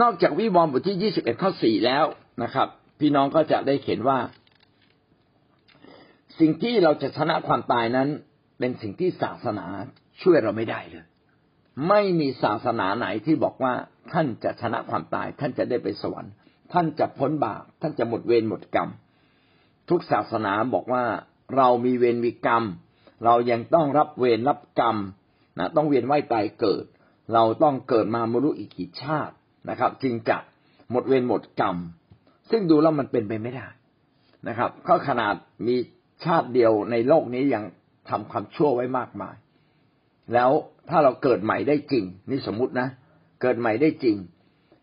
[0.00, 2.04] นอกจากวิวรณ์บทที่ยี่สิบเอ็ดข้อสี่แล้ว
[2.42, 2.68] นะครับ
[3.00, 4.18] พี่น้องก็จะได้เห็นว่า
[6.38, 8.08] สิ่งที่เราจะชนะความตายนั้น
[8.58, 9.66] เป็นสิ่งที่ศาสนา
[10.22, 11.04] ช่วยเราไม่ได้เลย
[11.88, 13.74] ไม่มีศาสนาไหนที่บอกว่า
[14.12, 16.32] ท่านจะชนะความตาย ท่านจะได้ไปสวรรค์
[16.72, 18.88] ท่านจะพ้นบาปท่านจะหมดเวรหมดกรรม
[19.88, 21.04] ทุกศาสนาบอกว่า
[21.56, 22.64] เรามีเวรมีกรรม
[23.24, 24.96] เรายังต้องรับเวรรับกรรม
[25.58, 26.84] นะต้องเวียนว่ายตายเกิด
[27.32, 29.34] เราต้องเกิดมาไม่รู้อีกกี่ชาติ
[29.70, 30.36] นะครับ จึงจะ
[30.90, 31.76] หมดเวรหมดกรรม
[32.50, 33.66] ซึ่งดูแล้วมันเป็นไปไม่ได้
[34.48, 35.34] นะครับ ก็ขนาด
[35.66, 35.76] มี
[36.24, 37.64] ชาติเดียวในโลกนี้ยัง
[38.10, 39.36] ทำความชั่วไว้มากมาย
[40.34, 40.50] แล้ว
[40.88, 42.88] ถ้าเราเกิดใหม่ได้จริง นี่สมมตินะ
[43.42, 44.16] เกิดใหม่ได้จริง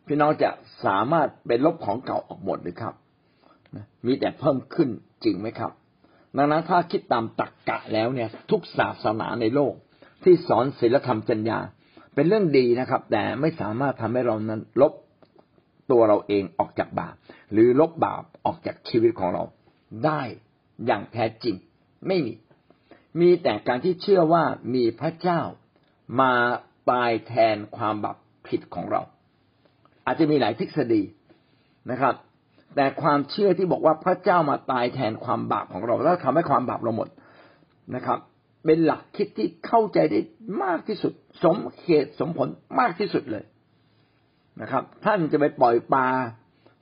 [0.08, 0.50] พี่น้องจะ
[0.86, 2.94] สามารถเป็นลบของเก่าออกหมดหรือครับ
[4.06, 4.90] มีแต่เพิ่มขึ้น
[5.24, 5.72] จริงไหมครับ
[6.38, 9.74] ดังนั้นถ้าคิดตามตรกกะแล้วเนี่ย ทุกศาสนาในโลก
[10.24, 11.60] ที่สอนศีลธรรมจัญญา
[12.16, 14.94] เป็นเรื่องดีนะครับ แต่ไม่สามารถทำให้เรานั้นลบ
[15.92, 17.16] ตัวเราเองออกจากบาป
[17.52, 19.44] หรือลบบาปออกจากชีวิตของเรา
[20.06, 20.22] ได้
[20.86, 21.56] อย่างแท้จริง
[22.08, 22.34] ไม่มี
[23.20, 25.42] มีแต่การที่เชื่อว่ามีพระเจ้า
[26.22, 26.34] มา
[26.92, 29.02] ตายแทนความบาปผิดของเรา
[30.06, 31.04] อาจจะมีหลายทฤษฎี
[31.92, 32.16] นะครับ
[32.76, 37.10] แต่ความเชื่อที่บอกว่าพระเจ้ามาตายแทนความบาปของเรา แล้วทำให้ความบาปเราหมด
[37.96, 38.20] นะครับ
[38.66, 40.20] เป็นหลักคิดที่เข้าใจได้
[40.64, 42.48] มากที่สุด สมเหตุสมผล
[42.80, 43.44] มากที่สุดเลย
[44.62, 46.08] นะครับ ท่านจะไปปล่อยปลา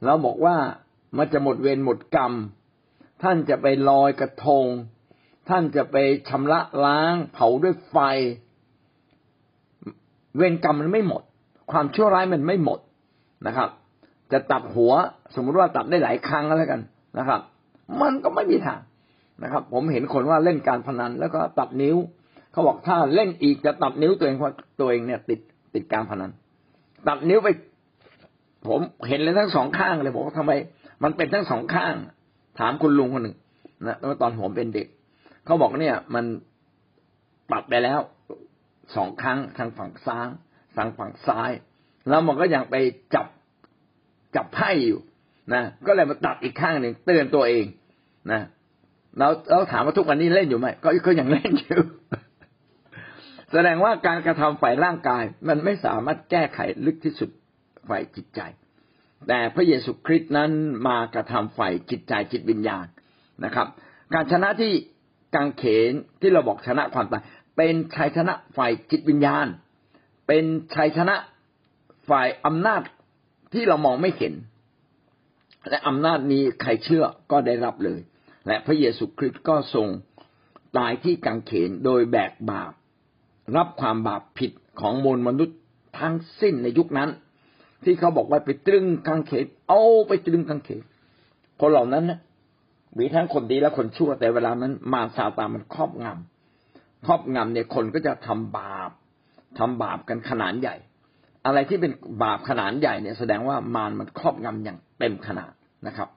[0.04, 0.56] แล้วบอกว่า
[1.18, 2.34] มันจะหมดเวรหมดกรรม
[3.24, 4.66] ท่านจะไปลอยกระทง
[5.50, 5.96] ท่านจะไป
[6.30, 7.98] ชำระล้าง เผาด้วยไฟ
[10.36, 11.24] เวรกรรมมันไม่หมด
[11.72, 12.80] ความชั่วร้ายมันไม่หมด
[13.48, 13.70] นะครับ
[14.32, 14.94] จะตัดหัว
[15.36, 16.82] สมมุติว่าตัดได้หลายครั้งแล้วกัน
[17.20, 17.42] นะครับ
[18.02, 18.80] มันก็ไม่มีทาง
[19.44, 21.96] นะครับ ผมเห็นคนว่าเล่นการพนันแล้วก็ตัดนิ้ว
[22.52, 25.40] เขาบอกถ้าเล่นอีกจะตัดนิ้วตัวเองเพราะตัวเองเนี่ยติด
[25.74, 26.32] ติดการพนัน
[27.08, 27.48] ตัดนิ้วไป
[28.68, 30.52] ผมเห็นเลยทั้งสองข้างเลยบอกว่าทำไม
[31.04, 31.96] มันเป็นทั้งสองข้าง
[32.60, 33.36] ถามคุณลุงคนหนึ่ง
[33.88, 34.88] นะตอนผมเป็นเด็ก
[35.46, 36.26] เขาบอกเนี่ย มัน
[37.54, 38.00] ตัดไปแล้ว
[38.96, 40.28] สองครั้งทางฝั่งซ้าย
[40.78, 41.52] ทางฝั่งซ้าย
[42.10, 42.76] แล้วมันก็ยังไป
[43.16, 43.26] จับ
[44.36, 45.00] จับไพ่อยู่
[45.54, 47.66] นะก็เลยมาตัดอีกข้างหนึ่งเตือนตัวเอง
[48.32, 48.42] นะ
[49.18, 51.82] เราเราถามว่าทุกวันนี้เล่นอยู่ไหมก็ก็ยังเล่นอยู่
[53.52, 57.30] แสดงว่าการกระทำฝ่ายร่างกายมันไม่สามารถแก้ไขลึกที่สุด
[57.90, 58.42] ฝ่ายจิตใจ
[59.28, 60.52] แต่พระเยซูคริสต์นั้น
[60.88, 62.86] มากระทำฝ่ายจิตใจจิตวิญญาณ
[63.46, 63.68] นะครับ
[64.14, 64.72] การชนะที่
[65.36, 67.24] กังเขนที่เราบอกชนะความตาย
[67.58, 69.48] เป็นชัยชนะฝ่ายจิตวิญญาณ
[70.28, 70.44] เป็น
[70.76, 71.16] ชัยชนะ
[72.10, 72.82] ฝ่ายอำนาจ
[73.54, 74.34] ที่เรามองไม่เห็น
[75.70, 78.00] และอำนาจนี้ใครเชื่อก็ได้รับเลย
[78.48, 79.88] และพระเยซูคริสต์ก็ทรง
[80.78, 82.74] ตายที่กังเขนโดยแบกบาป
[83.56, 85.58] รับความบาปผิดของมวลมนุษย์
[86.00, 87.10] ทั้งสิ้นในยุคนั้น
[87.84, 90.80] ที่เขาบอกว่าไปตรึงกังเขนเอาไปตรึงกังเขน
[91.60, 92.20] คนเหล่านั้นนะ
[92.98, 98.92] มีทั้งคนดีและคนชั่วแต่เวลานั้นมาซาตานมันครอบงำครอบงำเนี่ยคนก็จะทำบาป
[99.58, 100.76] ทำบาปกันขนาดใหญ่
[101.46, 101.92] อะไรที่เป็น
[102.24, 105.52] บาปขนาดใหญ่เนี่ยแสดงว่ามารมันครอบงำอย่างเต็มขนาด
[105.88, 106.10] นะครับ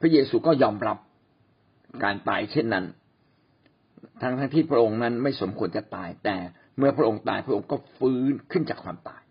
[0.00, 0.98] พระเยซูก็ยอมรับ
[2.04, 2.84] การตายเช่นนั้น
[4.22, 6.36] ทั้งทั้งที่พระองค์นั้นไม่สมควรจะตาย แต่
[6.78, 9.22] เมื่อพระองค์ตายพระองค์ก็ฟื้นขึ้นจากความตาย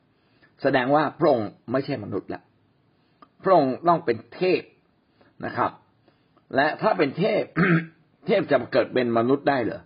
[0.61, 2.41] แสดงว่าพระองค์ไม่ใช่มนุษย์ละ
[3.43, 4.61] พระองค์ต้องเป็นเทพ
[5.45, 5.71] นะครับ
[6.55, 7.43] และถ้าเป็นเทพ
[8.27, 9.81] เทพจะเกิดเป็นมนุษย์ได้เหรอ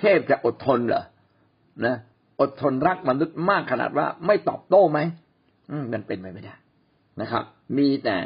[0.00, 1.04] เทพจะอดทนเหรอ
[1.86, 1.96] นะ
[2.40, 4.98] อดทนรักมนุษย์มากขนาดว่าไม่ตอบโต้ไหม
[5.92, 6.54] มันเป็นไปไม่ได้
[7.20, 7.44] นะครับ
[7.78, 8.16] มีแต่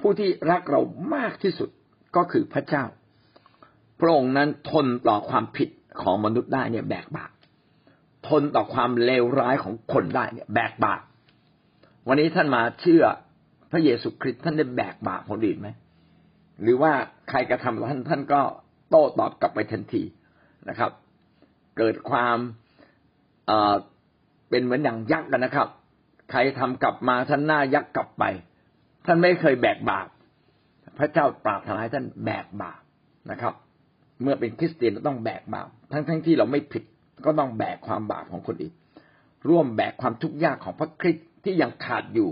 [0.00, 0.80] ผู้ที่รักเรา
[1.14, 1.70] มากที่สุด
[2.16, 2.84] ก็คือพระเจ้า
[4.00, 5.68] พระองค์นั้นทนต่อความผิด
[6.02, 7.30] ของมนุษย์ได้เนี่ยแบกบาป
[8.28, 11.02] ทนต่อความเลวร้ายของคนได้เนี่ยแบกบาป
[12.08, 13.04] วันนี้ท่านมาเชื่อ
[13.70, 15.68] พระเยซูคริสต์ท่านได้แบกบาปคนอื่นไหม
[16.62, 16.92] หรือว่า
[17.28, 18.40] ใครกระทำท่านท่านก็
[18.90, 20.02] โต้ตอบกลับไปทันที
[20.68, 20.90] นะครับ
[21.78, 22.38] เกิดความ
[23.46, 23.74] เออ
[24.50, 25.68] เป็นเหมือนอย่างยักษ์กันนะครับ
[26.30, 28.24] ใครทำกลับมาท่านหน้ายักษ์กลับไป
[29.06, 30.08] ท่านไม่เคยแบกบาป
[30.98, 32.80] พระเจ้าปราบทลายท่านแบกบาป
[33.30, 33.54] นะครับ
[34.22, 36.82] เมื่อเป็นคริสเตียนต้องแบกบาปทั้งทั้งที่เราไม่ผิด
[37.24, 38.74] ก็ต้องแบกความบาปของคนอื่น
[39.48, 42.30] ร่วมแบกความทุกข์ยากของพระคริสต์ที่ยังขาดอยู่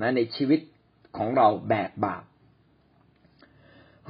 [0.00, 0.60] นะในชีวิต
[1.16, 2.22] ของเราแบกบาป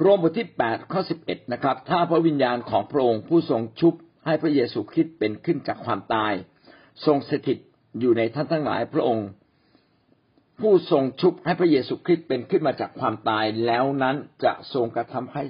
[0.03, 3.93] รวมบทที่แปดข้อสิบเอ็ดนะครับ ถ้าพระวิญญาณของพระองค์ผู้ทรงชุบ
[4.25, 6.33] ให้พระเยซูคริสต์เป็นขึ้นจากความตาย
[7.05, 7.57] ทรงสถิต
[7.99, 9.27] อยู่ในท่านทั้งหลายพระองค์
[10.59, 15.43] ผู้ทรงชุบให้พระเยซูคริสต์เป็นขึ้นมาจากความตายแล้วนั้นจะทรงกระทำให้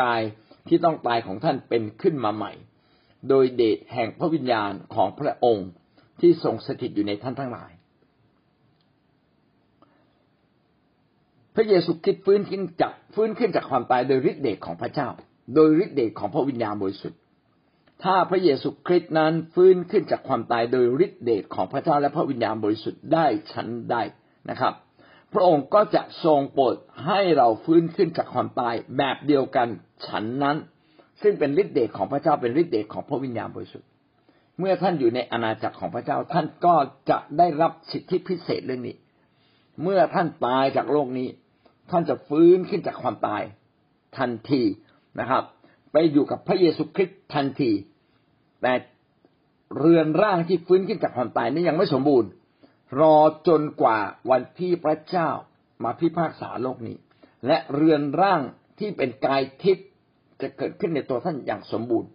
[0.00, 0.20] กาย
[0.68, 2.52] ที่ต้องตายของท่านเป็นขึ้นมาใหม่
[3.28, 5.68] โดยเดชแห่งพระวิญญาณของพระองค์
[6.20, 7.72] ที่ทรงสถิตอยู่ในท่านทั้งหลาย
[11.54, 15.08] พระเยซูคริสต์ฟื้นขึ้นจากฟื้นขึ้นจากความตายโดยฤทธิเดชของพระเจ้า
[15.54, 17.18] โดยฤทธิเดชของพระวิญญาณบริสุทธิ์
[18.02, 23.96] ถ้าพระเยซูคริสต์นั้นฟื้นขึ้นจากความตายโดยฤทธิเดชของพระเจ้าและพระวิญญาณบริสุทธิ์ได้ชั้นใด
[24.50, 24.72] นะครับ
[25.32, 29.68] พระองค์ก็จะทรงโปรดให้เราฟื้นขึ้นจากความตายแบบเดียวกัน
[30.06, 30.56] ฉันนั้น
[31.22, 33.88] ซึ่งเป็นฤทธิเดชของพระเจ้าเป็นฤทธิเดชของพระวิญญาณบริสุทธิ์
[34.58, 36.74] เมื่อท่านอยู่ในอาณาจักรของพระเจ้าท่านก็
[37.10, 38.96] จะได้รับสิทธิพิเศษเรื่องนี้
[39.82, 41.28] เมื่อท่านตายจากโลกนี้
[41.90, 43.42] ท่านจะฟื้นขึ้นจากความตาย
[44.18, 44.62] ทันที
[45.20, 45.42] นะครับ
[45.92, 47.72] ไปอยู่กับพระเยซูคริสต์ทันที
[48.62, 48.72] แต่
[49.78, 52.28] เรือนร่างที่ฟื้นขึ้นจากความตายนี้ยังไม่สมบูรณ์
[53.00, 53.16] รอ
[53.48, 53.98] จนกว่า
[54.30, 55.30] วันที่พระเจ้า
[55.84, 56.96] มาพิพากษาโลกนี้
[57.46, 58.42] และเรือนร่าง
[58.78, 59.86] ที่เป็นกายทิพย์
[60.40, 62.10] จะเกิดขึ้นในตัวท่านอย่างสมบูรณ์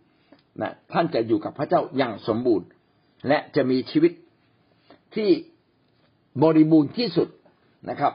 [0.61, 2.67] นะท่านจะอยู่กับพระเจ้าอย่างสมบูรณ์
[3.27, 4.11] และจะมีชีวิต
[5.15, 5.29] ที่
[6.43, 7.27] บริบูรณ์ที่สุด
[7.89, 8.13] นะครับ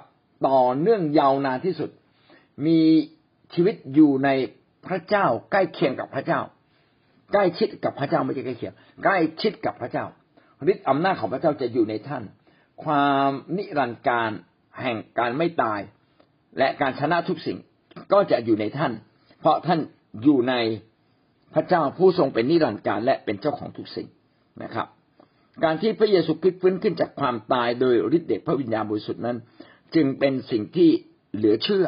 [0.49, 1.91] ต่อเนื่องยาวนานที่สุด
[2.67, 2.81] มี
[3.55, 4.29] ชีวิตอยู่ใน
[4.87, 6.41] พระเจ้าใกล้เคียงกับพระเจ้า
[7.33, 8.75] ใกล้ชิดกับพระเจ้าไม่ใช่ใกล้เคียง
[9.05, 10.05] ใกล้ชิดกับพระเจ้า
[10.71, 12.23] ฤทธิ์อำนาจของพระเจ้าจะอยู่ในท่าน
[12.85, 14.31] ความนิรันดร์การ
[14.81, 15.81] แห่งการไม่ตาย
[16.59, 17.59] และการชนะทุกสิ่ง
[18.13, 18.93] ก็จะอยู่ในท่าน
[19.41, 19.81] เพราะท่าน
[20.23, 20.55] อยู่ใน
[21.55, 24.09] พระเจ้าผู้ทรงเป็นนิรันดร์การและเป็นเจ้าของทุกสิ่ง
[24.63, 24.87] นะครับ
[25.65, 29.37] การที่พระเยซูคริสต์ฟื้นขึ้นจากความตายโดยฤทธิ์เดชพระวิญญาณบริสุทธิ์นั้น
[29.95, 30.91] จึงเป็นสิ่งที่
[31.35, 31.87] เหลือเชื่อ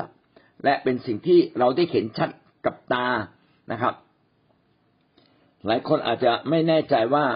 [0.64, 2.30] และเป็นสิ่งที่เราได้เห็นชัด
[2.64, 3.08] กับตา
[3.72, 3.94] นะครับ
[5.66, 7.26] หลายคนอาจจะไม่แน่ใจว่า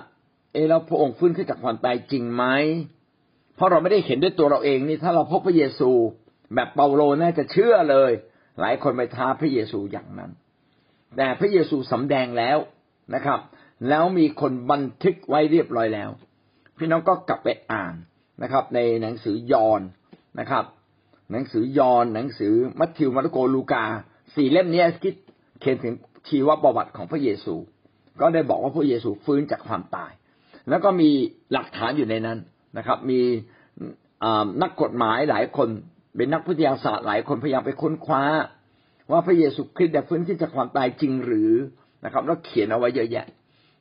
[0.53, 2.45] เออเราพระองค์ฟื้นขึ้นจากความตายจริงไหม
[3.59, 5.91] เพราะเราไม่ได้เห็นด้วยตัวเราเองนี่ถ้าเราพบพระเยซู
[6.55, 8.13] แบบเปาโลน่าจะเชื่อเลย
[8.61, 10.31] หลายคนไปท้าพระเยซูอย่างนั้น
[11.17, 12.59] แต่พระเยซูสำแดงแล้ว
[13.15, 13.41] นะครับ
[13.89, 16.11] แล้วมีคนบันทึกไว้เรียบร้อยแล้ว
[16.79, 17.95] พี่น้องก็กลับไปอ่าน
[18.43, 19.81] นะครับ ในหนังสือยอห์น
[20.41, 20.65] นะครับ
[21.33, 23.85] หนังสือยอห์นหนังสือมัทธิวมาระโกลูกา
[24.35, 25.15] สี่เล่มนี้คิด
[25.61, 25.95] เขียนถึง
[26.29, 27.55] ชีวประวัติของพระเยซู
[28.21, 30.13] ก็ได้บอกว่าพระเยซูฟื้นจากความตาย
[30.69, 31.11] แล้วก็มี
[31.53, 32.39] หลักฐานอยู่ในนั้น
[32.77, 33.21] นะครับ มี
[34.63, 35.69] นักกฎหมายหลายคน
[36.17, 38.25] เป็นนักวิทยาศาสตร์หลายคนพยายามไปค้นคว้า
[39.11, 41.53] ว่าพระเยซูคริสต์ฟื้นขึ้นจากความตายจริงหรือ
[42.05, 43.27] นะครับ แล้วเขียนเอาไว้เยอะแยะ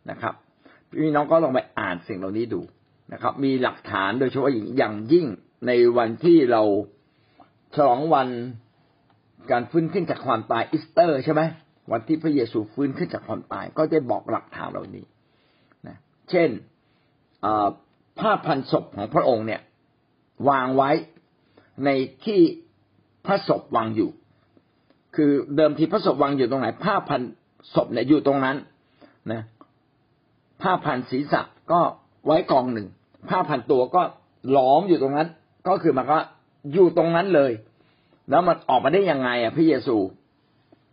[0.10, 0.34] นะครับ
[0.89, 2.62] พี่น้องก็ลองไปอ่านสิ่งเหล่านี้ดู
[3.13, 5.25] นะครับ มีหลักฐานโดยเฉพาะอย่างยิ่ง
[5.68, 6.62] ในวันที่เรา
[7.75, 8.28] ฉลองวัน
[9.51, 11.42] การฟื้นขึ้นจากความตายอีสเตอร์ใช่ไหม
[11.92, 15.06] วันที่พระเยซูฟื้นขึ้นจากความตาย ก็ได้บอกหลักฐานเหล่านี้
[15.88, 15.98] นะ
[16.30, 16.50] เช่น
[18.22, 19.62] ผ้าพันศพของพระองค์เนี่ย
[20.50, 20.92] วางไว้
[21.86, 21.90] ใน
[22.25, 22.40] ที่
[23.25, 24.10] พระศพวางอยู่
[25.16, 27.22] คือเดิมทีพระศพวางอยู่ตรงไหน ผ้าพัน
[27.75, 28.56] ศพเนี่ยอยู่ตรงนั้น
[29.31, 29.42] นะ
[30.62, 31.42] ผ้าพันศีรษะ
[31.72, 31.80] ก็
[32.25, 32.88] ไว้กองหนึ่ง
[33.30, 34.02] ผ้าพันตัวก็
[34.56, 35.28] ล้อมอยู่ตรงนั้น
[35.68, 36.18] ก็คือมันก็
[36.74, 37.52] อยู่ตรงนั้นเลย
[38.30, 39.98] แล้วมันออกมาได้ยังไงอะพระเยซู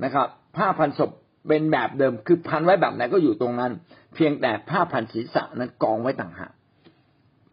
[0.05, 0.26] นะครับ
[0.56, 1.11] ผ้าพันศพ
[1.49, 3.73] เป็นแบบเดิมคือพันไว้แบบไหนก็อยู่ตรงนั้น
[4.15, 6.53] เพียงแต่ผ้าพันศีรษะนั้นกองไว้ต่างหาก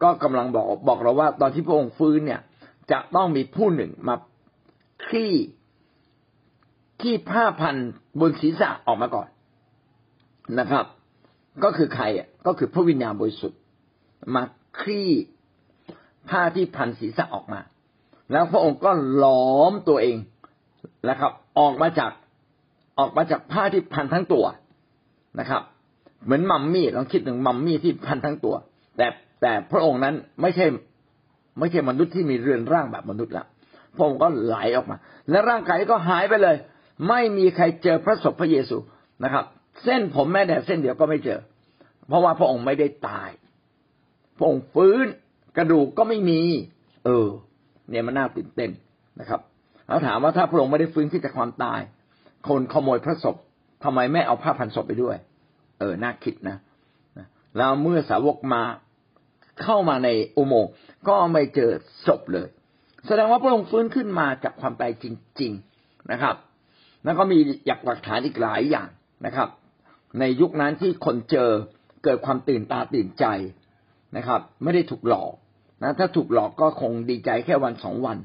[0.02, 2.40] ก็กำลังบอกบอกเราว่า ตอนที่พระองค์ฟื้นเนี่ย
[2.92, 4.14] จะต้องมีผู้หนึ่งมา
[5.06, 5.32] ขี้
[7.00, 7.76] ขี้ผ้าพัน
[8.20, 9.28] บนศีรษะออกมาก่อน
[10.58, 10.84] นะครับ
[11.64, 13.60] ก็คือใครอะก็คือพระวิญญาณบริสุทธิ์
[14.34, 14.42] มา
[14.80, 15.10] คลี่
[16.28, 17.60] ผ้าที่พันศีรษะออกมา
[18.32, 18.92] แล้วพระองค์ก็
[19.24, 20.16] ล้อมตัวเอง
[21.08, 22.12] นะครับ ออกมาจาก
[22.98, 24.44] ออกมาจากผ้าที่พันทั้งตัว
[25.40, 25.62] นะครับ
[26.24, 28.54] เหมือนมัมมี่ลองคิดถึงมัมมี่ที่พันทั้งตัว
[28.96, 29.06] แต่
[29.42, 30.66] แต่พระองค์นั้นไม่ใช่
[31.58, 33.44] ไม่ใช่มนุษย์ที่มีเรือนร่างแบบมนุษย์ละ
[33.96, 34.96] พระองค์ก็ไหลออกมา
[35.30, 36.56] และร่างกายก็หายไปเลย
[37.08, 38.76] ไม่มีใครเจอพระศพพระเยซู
[39.24, 39.44] นะครับ
[39.84, 41.40] เส้นผมแม้แต่เส้นเดียวก็ไม่เจอ
[42.08, 43.30] เพราะว่าพระองค์ไม่ได้ตาย
[44.38, 45.06] พระองค์ฟื้น
[45.56, 46.40] กระดูกก็ไม่มี
[47.04, 47.28] เออ
[47.90, 48.70] เนี่ยมันน่าตื่นเต้น
[49.20, 49.40] นะครับ
[49.88, 51.80] เราถามว่าถ้าพระองค์ไม่ได้ฟื้นขึ้นจากความตาย
[52.48, 53.36] คนขโมยพระศพ
[53.84, 55.16] ทำไมไม่เอาผ้าพันศพไปด้วย
[55.78, 56.56] เออน่าคิดนะ
[57.56, 58.62] แล้วเมื่อสาวกมา
[59.62, 60.72] เข้ามาในอุโมงค์
[61.08, 61.70] ก็ไม่เจอ
[62.06, 62.48] ศพเลย
[63.06, 65.06] แสดงว่าพระองค์ฟื้นขึ้นมาจากความตายจ
[65.40, 66.36] ริง ๆนะครับ
[67.04, 68.88] แล้วก็มีอยากหลักฐานอีกหลายอย่าง
[69.26, 69.48] นะครับ
[70.20, 71.50] ในยุคนั้นที่คนเจอ
[72.04, 73.26] เกิดความตื่นตาตื่นใจ
[74.16, 75.32] นะครับ ไม่ได้ถูกหลอก
[75.82, 78.18] นะถ้าถูกหลอกก็คงดีใจแค่วันสองวัน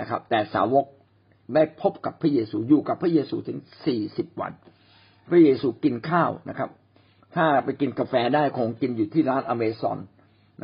[0.00, 0.86] นะครับ แต่สาวก
[1.54, 4.52] ได้พบกับพระเยซูอยู่กับพระเยซูถึงสี่สิบวัน
[5.30, 6.70] พระเยซูกินข้าวนะครับ
[7.34, 9.98] ถ้าไปกินกาแฟได้คงกินอยู่ที่ร้านอเมซอน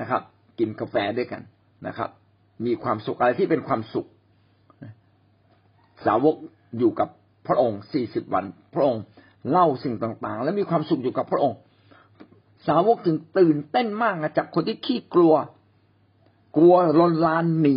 [0.00, 0.22] นะครับ
[0.58, 1.42] กินกาแฟด้วยกัน
[1.86, 2.10] นะครับ
[2.66, 4.06] มีความสุขอะไรที่เป็นความสุข
[6.06, 6.34] สาวก
[6.78, 7.08] อยู่กับ
[7.46, 8.44] พระองค์สี่สิบวัน
[8.74, 9.02] พระองค์
[9.50, 11.58] เล่าสิ่งต่างๆ และมีความสุขอยู่กับพระองค์
[12.68, 15.34] สาวกถึงตื่นเต้นมากจากคนที่ขี้กลัว
[16.56, 17.76] กลัวลนลานหนี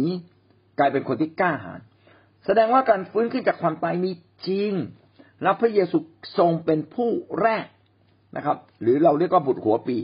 [0.79, 1.79] กลายเป็นคนที่กล้าหาญ
[2.45, 4.11] แสดงว่าการฟื้นขึ้นจากความตายมี
[4.47, 4.73] จริง
[5.41, 5.97] และพระเยซู
[6.37, 7.09] ทรงเป็นผู้
[7.41, 7.65] แรก
[8.35, 9.97] นะครับ หรือเราเรียกว่าบุตรหัวปี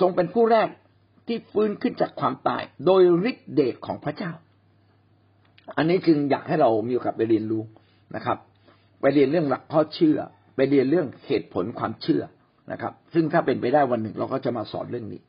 [0.00, 0.68] ทรงเป็นผู้แรก
[1.26, 4.32] ที่ฟื้นขึ้นจากความตาย โดยฤทธิเดชของพระเจ้า
[5.76, 7.62] อันนี้จึงอยากให้เรามีโอกาสไปเรียนรู้
[8.16, 8.38] นะครับ
[9.00, 10.18] ไปเรียนเรื่องหลักข้อเชื่อ
[10.56, 12.22] ไปเรียนเรื่องเหตุผลความเชื่อ
[12.72, 15.20] นะครับ ซึ่งถ้าเป็นไปได้วันหนึ่งเราก็จะมาสอนเรื่องนี้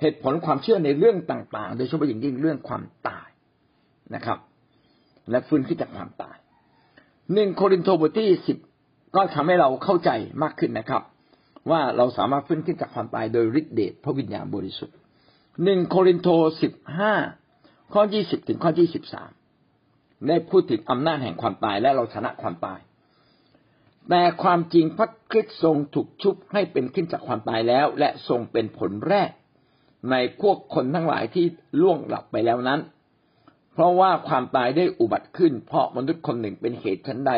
[0.00, 3.28] เหตุผลความเชื่อในเรื่องต่าง ๆ โดยเฉพาะอย่างยิ่งเรื่องความตาย
[4.14, 4.38] นะครับ
[5.30, 6.36] และฟื้นขึ้นจากความตาย
[7.34, 8.58] หนึ่งโครินโตบทที่สิบ
[9.16, 10.10] ก็ทำให้เราเข้าใจ
[10.42, 11.02] มากขึ้นนะครับ
[11.70, 14.96] ว่าเราสามารถฟื้นขึ้นจากความตายโดยฤทธิเดชพระวิญญาณบริสุทธิ์
[15.64, 16.28] หนึ่งโครินโต
[16.62, 17.14] สิบห้า
[17.92, 19.30] ข้อยี่สิบถึงข้อยี่สิบสาม
[20.28, 22.80] ได้พูดถึงอำนาจแห่งความตายและเราชนะความตาย
[24.08, 29.30] แต่ความจริงพระคริสต์ทรงถูกชุบให้เป็นขึ้นจากความตายแล้ว และทรงเป็นผลแรก
[30.10, 31.46] ในพวกคนทั้งหลายที่
[31.80, 32.80] ล่วงหลับไปแล้วนั้น
[33.72, 37.32] เพราะว่าความตายได้อุบัติขึ้น เพราะมนุษย์คนหนึ่งเป็นเหตุชั้นใด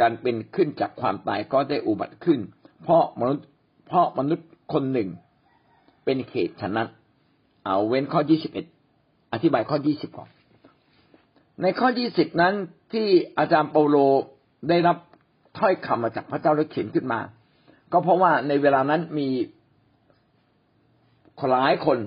[0.00, 2.40] การเป็นขึ้นจากความตายก็ได้อุบัติขึ้น
[2.82, 3.46] เพราะมนุษย์
[3.86, 5.08] เพราะมนุษย์คนหนึ่ง
[6.04, 6.88] เป็นเหตุฉะนั้น
[7.66, 8.66] เอาเว้นข้อยี่สิบเอ็ด
[9.32, 10.28] อธิบายข้อยี่สิบก่อน
[11.62, 12.54] ในข้อยี่สิบนั้น
[12.92, 13.06] ที่
[13.38, 13.96] อาจารย์เปาโล
[14.68, 14.96] ได้รับ
[15.58, 17.20] ถ้อยคำมาจากพระเจ้าและเขียนขึ้นมา
[17.92, 19.28] ก็เพราะว่าในเวลานั้นมี
[21.50, 21.98] หลายคน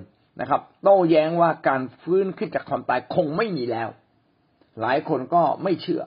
[0.42, 3.90] นะครับโต้แย้งว่าการฟื้นขึ้นจากความตายคงไม่มีแล้ว
[4.82, 6.04] หลายคนก็ไม่เชื่อ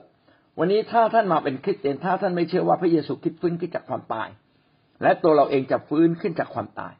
[0.59, 4.29] วันนี้ถ้าท่านมาเป็นคริสเตียนถ้าท่านไม่เชื่อว่าพระเยซูคริสต์ฟื้นขึ้นจากความตาย
[5.03, 6.93] และตัวเราเองจะฟื้นขึ้นจากความตาย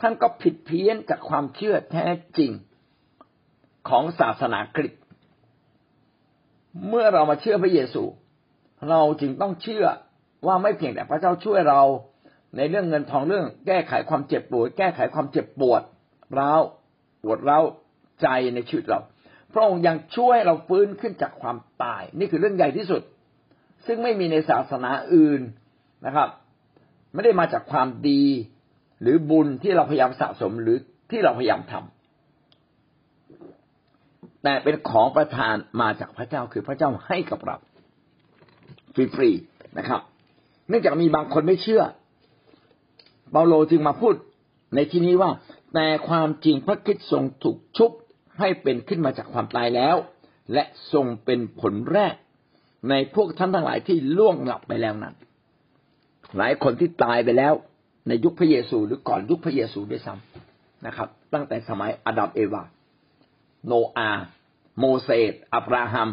[0.00, 2.06] ท่านก็ผิดเพี้ยนจากความเชื่อแท้
[2.38, 2.52] จริง
[3.88, 5.02] ของศาสนาคริสต์
[6.88, 8.02] เมื่อเรามาเชื่อพระเยซู
[8.88, 9.84] เราจึงต้องเชื่อ
[10.46, 11.82] ว่าไม่เพียงแต่พระเจ้าช่วยเรา
[12.56, 15.82] ในเรื่องเงินทองเรื่อง แก้ไขความเจ็บปวดแก้ไขความเจ็บปวด
[16.38, 16.62] ร้าว
[17.22, 17.62] ปวดร้าว
[18.22, 19.00] ใจในชีวิตเรา
[19.52, 23.02] พระองค์ยังช่วยเราฟื้นขึ้นจากความตาย นี่คือเรื่องใหญ่ที่สุด
[23.86, 25.40] ซึ่งไม่มีในศาสนาอื่น
[26.06, 26.28] นะครับ
[27.12, 28.24] ไม่ได้มาจากความดี
[29.02, 30.76] หรือบุญที่เราพยายามสะสมหรือ
[31.10, 37.56] ที่เราพยายามทำแต่เป็นของประทานมาจากพระเจ้าคือพระเจ้าให้กับเรา
[38.94, 40.00] ฟรีๆนะครับ
[40.68, 41.82] เนื่องจากมีบางคนไม่เชื่อ
[43.30, 44.14] เปาโลจึงมาพูด
[44.74, 45.30] ในที่นี้ว่า
[45.74, 47.90] แต่ความจริงพระคิดทรงถูกชุบ
[48.38, 49.96] ให้เป็นขึ้นมาจากความตายแล้ว
[50.52, 52.14] และทรงเป็นผลแรก
[52.90, 55.14] ในพวกท่านทั้งหลายที่ล่วงหลับไปแล้วนั้น
[56.36, 57.52] หลายคนที่ตายไปแล้ว
[58.08, 62.62] ในยุคพระเยซูหรือก่อนยุคพระเยซูด้วยซ้ำนะครับ ตั้งแต่สมัยอดัมเอวา
[63.66, 64.10] โนอา
[64.78, 66.10] โมเสสอับราฮัม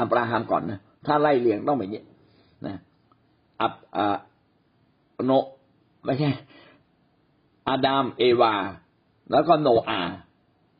[0.00, 2.02] อับราฮัมก่อนนะถ้าไล่เลียงต้องแบบนี้
[2.66, 2.80] นะ
[3.60, 3.98] อับอ
[5.24, 5.30] โน
[6.04, 6.30] ไม่ใช่
[7.68, 8.54] อาดามเอวา
[9.32, 10.00] แล้วก็โนอา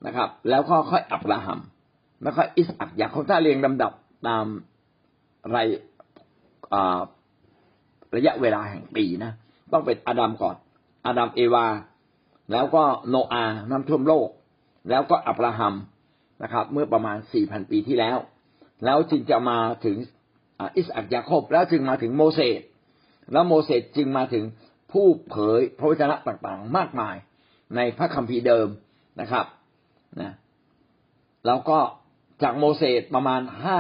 [0.07, 1.61] นะครับ แล้วก็ค่อยอับราฮัม
[2.23, 3.93] แล้วก็อิสอักอยากเขาถ้าเรียงลำดับ
[4.27, 4.47] ตาม
[5.51, 5.59] ไร
[8.17, 9.33] ระยะเวลาแห่งปีนะ
[9.73, 10.57] ต้องเป็นอาดัมก่อน
[11.07, 11.67] อาดัมเอวา
[12.53, 14.29] แล้วก็โนอาน้ำท่วมโลก
[14.91, 15.75] แล้วก็อับราฮัม
[16.43, 18.19] นะครับ เมื่อประมาณสี่พันปีที่แล้ว
[18.85, 19.97] แล้วจึงจะมาถึง
[20.77, 22.61] อิสอักยาโคบแล้วจึงมาถึงโมเสส
[23.33, 24.45] แล้วโมเสสจึงมาถึง
[24.93, 27.17] ผู้เผยพระวจนะต่างๆ มากมาย
[27.77, 28.69] ในพระคัมภีร์เดิม
[29.21, 29.47] นะครับ
[30.21, 30.33] นะ
[31.47, 31.79] แล้วก็
[32.43, 33.79] จากโมเสสประมาณห้า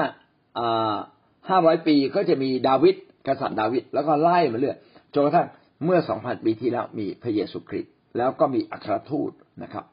[1.49, 4.79] ห้าร้อยปีก็จะมีดาวิดกษัตริย์ดาวิดแล้วก็ไล่มาเรื่อย
[5.15, 5.49] จนกระทั่ง
[5.85, 9.85] เมื่อสองพันปีที่แล้วมีพระเยซูคริสต์แล้วก็มีอัครทูตนะครับ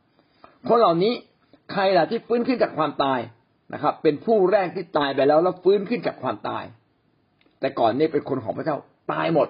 [0.68, 1.14] คนเหล่านี้
[1.72, 3.20] ใครล่ะที่ฟื้นขึ้นจากความตาย
[3.74, 6.64] นะครับ เป็นผู้แรกที่ตายไปแล้วแล้วฟื้นขึ้นจากความตาย
[7.60, 8.78] แต่ก่อนนี่เป็นคนของพระเจ้า
[9.12, 9.48] ตายหมด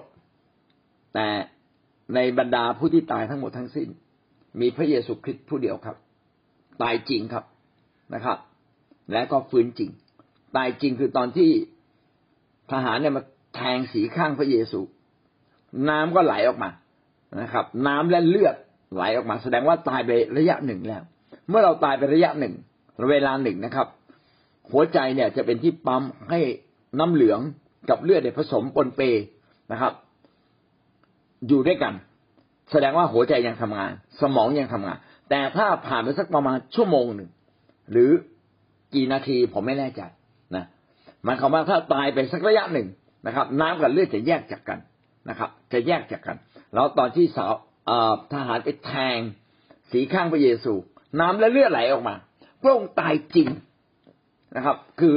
[1.13, 1.27] แต่
[2.15, 3.87] ในบรรดาผู้ที่ตายทั้งหมดทั้งสิ้น
[4.61, 5.97] มีพระเยซูคริสต์ผู้เดียวครับ
[6.81, 7.45] ตายจริงครับ
[8.13, 8.37] นะครับ
[9.11, 9.89] และก็ฟื้นจริง
[10.55, 11.51] ตายจริงคือตอนที่
[12.71, 13.23] ทหารเนี่ยมา
[13.55, 14.79] แทงสีข้างพระเยซู
[15.89, 16.69] น้ำก็ไหลออกมา
[17.41, 18.55] นะครับ น้ำและเลือด
[18.95, 21.03] ไหลออกมา แสดงว่าตายไประยะหนึ่งแล้ว
[21.49, 22.53] เมื่อเราตายไประยะหนึ่ง
[23.11, 23.87] เวลาหนึ่งนะครับ
[24.71, 26.39] หัวใจเนี่ยจะเป็นที่ปั๊มให้
[26.99, 27.39] น้ำเหลือง
[27.89, 29.01] กับเลือดเดผสมปนเป
[29.71, 29.93] นะครับ
[31.47, 31.93] อยู่ด้วยกัน
[32.71, 34.97] แสดงว่าหัวใจยังทำงาน สมองยังทำงาน
[35.29, 37.29] แต่ถ้าผ่านไปสักประมาณชั่วโมงหนึ่ง
[37.91, 38.11] หรือ
[38.93, 40.01] กี่นาทีผมไม่แน่ใจ
[40.55, 40.65] นะ
[41.27, 42.87] มายความว่าถ้าตายไปสักระยะหนึ่ง
[43.27, 44.79] นะครับ น้ำกับเลือดจะแยกจากกัน
[45.29, 46.37] นะครับ จะแยกจากกัน
[46.73, 47.53] แล้วตอนที่สาว
[48.33, 49.19] ทหารไปแทง
[49.91, 50.73] สีข้างพระเยซู
[51.19, 52.15] น้ำและเลือดไหลออกมา
[52.61, 53.47] พระองค์ตายจริง
[54.55, 55.15] นะครับ คือ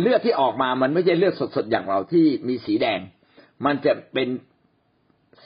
[0.00, 3.00] เลือดที่ออกมามันไม่ใช่เลือดสดๆอย่างเราที่มีสีแดง
[3.64, 4.28] มันจะเป็น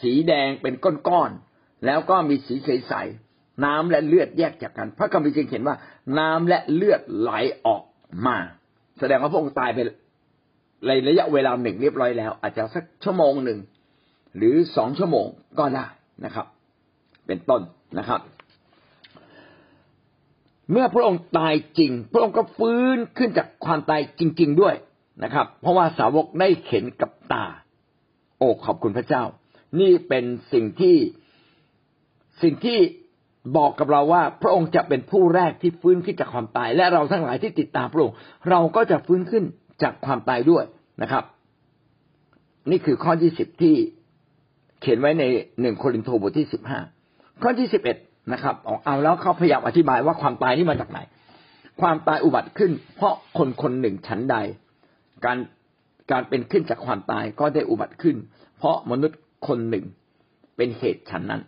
[0.02, 0.74] สีแดงเป็น
[1.08, 5.76] ก้อนๆแล้วก็มีสีใสๆน้ำและเลือดแยกจากกัน พระคัมภีร์จึงเขียนว่า
[6.18, 7.30] น้ำและเลือดไหล
[7.66, 7.82] ออก
[8.26, 8.36] มา
[8.98, 9.78] แสดงว่าพระองค์ตายไป
[10.86, 13.58] ในระยะเวลาหนึ่งเรียบร้อยแล้ว อาจจะสักชั่วโมงหนึ่ง
[14.38, 15.26] หรือสองชั่วโมง
[15.58, 15.86] ก็ได้
[16.24, 16.46] นะครับ
[17.26, 17.62] เป็นต้น
[17.98, 18.20] นะครับ
[20.70, 24.74] เมื่อพระองค์ตายจริง พระองค์ก็ฟื้นขึ้นจากความตายจริง ๆด้วย
[25.24, 27.44] นะครับ เพราะว่าสาวกได้เห็นกับตา
[28.38, 29.22] โอ้ขอบคุณพระเจ้า
[29.80, 30.96] นี่เป็นสิ่งที่
[32.42, 32.78] สิ่งที่
[33.56, 38.14] บอกกับเราว่า พระองค์จะเป็นผู้แรกที่ฟื้นขึ้นจากความตาย และเราทั้งหลายที่ติดตามพระองค์
[38.50, 39.44] เราก็จะฟื้นขึ้น
[39.82, 40.64] จากความตายด้วย
[41.02, 41.24] นะครับ
[42.70, 43.76] นี่คือข้อที่สิบที่
[44.80, 45.24] เขียนไว้ใน
[45.60, 46.78] หนึ่งโครินธ์บทที่สิบห้า
[47.42, 47.96] ข้อที่สิบเอ็ด
[48.32, 48.54] นะครับ
[48.84, 50.98] เอาแล้วเขาพยายามอธิบายว่าความตายนี่มาจากไหน
[51.80, 54.36] ความตายอุบัติขึ้น เพราะคนคนหนึ่งชั้นใด
[55.24, 55.38] การ
[56.10, 58.16] การเป็นขึ้นจากความตายก็ได้อุบัติขึ้น
[58.58, 59.84] เพราะมนุษย์คนหนึ่ง
[60.56, 61.42] เป็นเหตุฉันนั้น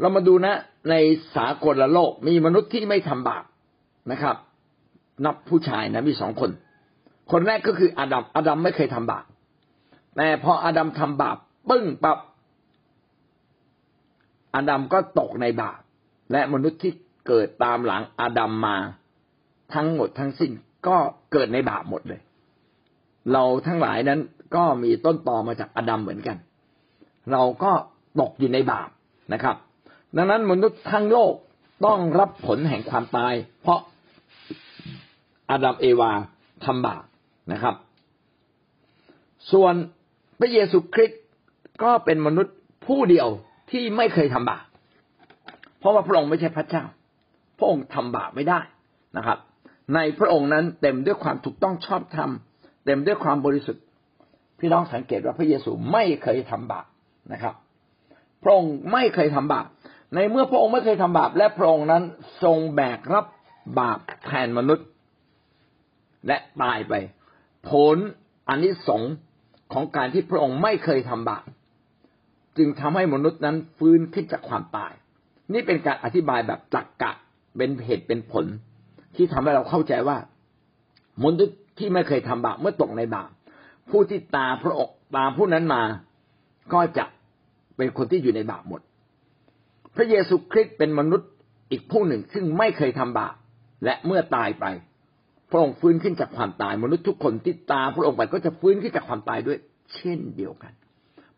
[0.00, 0.54] เรามาดูนะ
[0.90, 0.94] ใน
[1.36, 3.44] สากลโลกมีมนุษย์ที่ไม่ทำบาป
[4.12, 4.36] นะครับ
[5.24, 6.50] นับผู้ชายนะมีสองคน
[7.32, 9.24] คนแรกก็คืออาดัมอาดัมไม่เคยทำบาป
[10.16, 11.38] แต่พออาดัมทำบาป
[11.68, 12.18] ปึ้งปับ
[14.54, 15.80] อาดัมก็ตกในบาป
[16.32, 16.92] และมนุษย์ที่
[17.26, 18.76] เกิดตามหลังอาดัมมา
[19.74, 20.52] ทั้งหมดทั้งสิ้น
[20.88, 20.96] ก็
[21.32, 22.20] เกิดในบาปหมดเลย
[23.32, 24.20] เราทั้งหลายนั้น
[24.56, 26.36] ก็มีต้นตอมาจากอาดัมเหมือนกัน
[27.32, 27.72] เราก็
[28.20, 28.88] ตกอยู่ในบาป
[29.32, 29.56] นะครับ
[30.16, 31.34] ดังนั้นมนุษย์ทั้งโลก
[31.86, 33.80] ต้องรับผลแห่งความตาย เพราะ
[35.50, 36.12] อาดัมเอวา
[36.64, 37.04] ทำบาป
[37.52, 37.74] นะครับ
[39.52, 39.74] ส่วน
[40.38, 41.20] พระเยซูคริสต์
[41.82, 42.54] ก็เป็นมนุษย์
[42.86, 43.28] ผู้เดียว
[43.70, 44.64] ที่ไม่เคยทำบาป
[45.78, 46.84] เพราะว่าพระองค์ไม่ใช่พระเจ้า
[47.58, 48.60] พระองค์ทำบาปไม่ได้
[49.16, 49.38] นะครับ
[49.94, 52.30] ในพระองค์นั้นเต็มด้วยความถูกต้องชอบธรรม
[52.84, 53.82] เต็มด้วยความบริสุทธิ์
[54.58, 56.86] พี่น้องสังเกตว่าพระเยซูไม่เคยทำบาป
[57.32, 57.54] นะครับ
[58.42, 59.66] พระองค์ไม่เคยทำบาป
[60.14, 62.02] ในเมื่อพระองค์ไม่เคยทำบาป และพระองค์นั้น
[62.42, 63.26] ทรงแบกรับ
[63.80, 64.86] บาปแทนมนุษย์
[66.26, 66.94] และตายไป
[67.68, 67.96] ผล
[68.48, 69.02] อันนี้สง
[69.72, 71.44] ของการที่พระองค์ไม่เคยทำบาป
[72.58, 74.92] จึงทำให้มนุษย์นั้นฟื้นขึ้นจากความตาย
[75.52, 77.12] นี่เป็นการอธิบายแบบตรกกะ
[77.56, 78.44] เป็นเหตุเป็นผล
[79.16, 80.18] ที่ทำให้เราเข้าใจว่า
[81.24, 83.30] มนุษย์ที่ไม่เคยทำบาปเมื่อตกในบาป
[83.90, 85.82] ผู้ที่ตาพระองค์ตามผู้นั้นมา
[86.72, 87.04] ก็จะ
[87.76, 88.80] เป็นคนที่อยู่ในบาปหมด
[89.96, 91.28] พระเยซูคริสต์เป็นมนุษย์
[91.70, 93.34] อีกผู้หนึ่งซึ่งไม่เคยทำบาป
[93.84, 94.66] และเมื่อตายไป
[95.50, 99.58] พระองค์ฟื้นขึ้นจากความตาย มนุษย์ทุกคนที่ตาพระองค์ไปก็จะฟื้นขึ้นจากความตายด้วย
[99.94, 100.72] เช่นเดียวกัน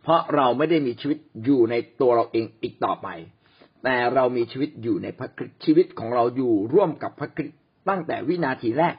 [0.08, 3.08] เพราะเราไม่ได้มีชีวิตอยู่ในตัวเราเองอีกต่อไป
[3.84, 8.96] แต่เรามีชีวิตอยู่ในพระคริสต์ชีวิตของเราอยู่ร่วมกับพระคริสต์ตั้งแต่วินาทีแรก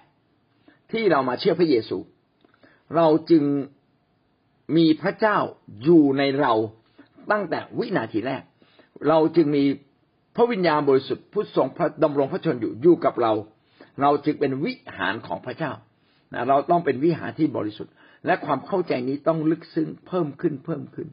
[0.91, 1.97] ที่เรามาเชื่อพระเยซู
[2.95, 3.43] เราจึง
[4.75, 5.37] มีพระเจ้า
[5.83, 6.53] อยู่ในเรา
[7.31, 8.43] ตั้งแต่วินาทีแรก
[9.07, 9.63] เราจึงมี
[10.35, 13.33] พระวิญญาณบริสุทธิ์ผู้ทรงพระดำรงพระชนอยู่อยู่กับเรา
[14.01, 15.71] เราจึงเป็นวิหารของพระเจ้า
[16.49, 17.93] เราต้องเป็นวิหารที่บริสุทธิ์
[18.25, 21.07] และความเข้าใจนี้ต้องลึกซึ้งเพิ่มขึ้นเพิ่มขึ้น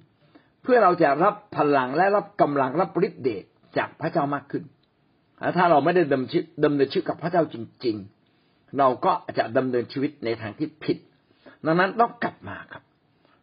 [0.63, 3.45] เพื่อเราจะรับพลังและรับกำลังรับฤทธิเดช
[3.79, 4.65] จากพระเจ้ามากขึ้น
[5.57, 7.97] ถ้าเราไม่ได้ดำชีดำเนินชีวิตกับพระเจ้าจริง
[8.37, 10.97] ๆ เราก็จะดำเนินชีวิตในทางที่ผิด
[11.67, 12.83] ดังนั้นต้องกลับมาครับ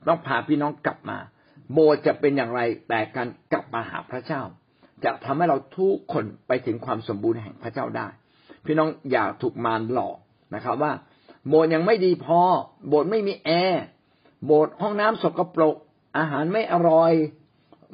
[0.08, 1.18] ต้องพาพี่น้องกลับมา
[1.72, 4.42] โบจะเป็นอย่างไรแต่การกลับมาหาพระเจ้า
[5.06, 8.08] จะทำให้เราทุกคนไปถึงความสมบูรณ์แห่งพระเจ้าได้
[8.66, 10.18] พี่น้องอย่าถูกมารหลอก
[10.56, 10.92] นะครับว่า
[11.48, 12.42] โบสถ์ยังไม่ดีพอ
[12.88, 13.84] โบสถ์ไม่มีแอร์
[14.46, 15.76] โบสถ์ห้องน้ำสกปรก
[16.18, 17.14] อาหารไม่อร่อย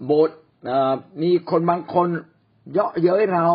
[0.05, 0.35] โบสถ์
[1.21, 2.09] มีคนบางคน
[2.73, 3.47] เยาะเย้ยเรา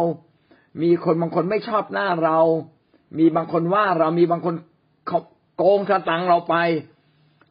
[0.83, 2.39] มีคนบางคนไม่ชอบหน้าเรา
[3.19, 4.55] มีบางคนว่าเรามีบางคน
[5.57, 6.55] โกงสตังเราไป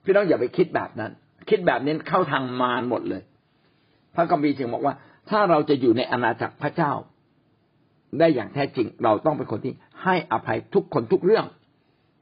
[0.03, 1.11] พี่น้องอย่าไปคิดแบบนั้น
[1.49, 3.21] คิดแบบนี้เข้าทางมารหมดเลย
[4.15, 4.93] พระกัมภีจึงบอกว่า
[5.29, 6.91] ถ้าเราจะอยู่ในอาณาจักรพระเจ้า
[8.19, 11.45] ได้อย่างแท้จริง เราต้องเป็นคนที่ให้อภัยทุกคนทุกเรื่อง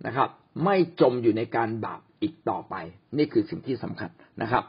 [0.05, 0.29] นะครับ
[0.65, 2.75] ไม่จมอยู่ในการบาปอีกต่อไป
[3.17, 4.09] นี่คือสิ่งที่สำคัญ
[4.41, 4.63] นะครับ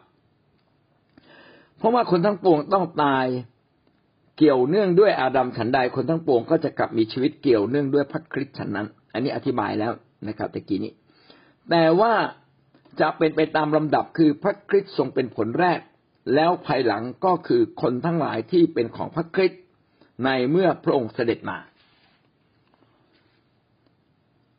[1.78, 3.26] เพราะว่าคนทั้งปวงต้องตาย
[4.38, 9.92] เกี่ยวเนื่องด้วยอาดัมฉันใดคนทั้งปวงก็จะกลับมีชีวิตเกี่ยวเนื่องด้วยพระคริสต์ฉันนั้น อันนี้อธิบายแล้ว
[10.28, 10.92] นะครับตะกี้นี้
[11.70, 12.12] แต่ว่า
[13.00, 15.80] จะเป็นไปตามลำดับคือพระคริสต์ทรงเป็นผลแรก
[16.34, 19.60] แล้วภายหลังก็คือคนทั้งหลายที่เป็นของพระคริสต์
[20.24, 21.58] ในเมื่อพระองค์เสด็จมา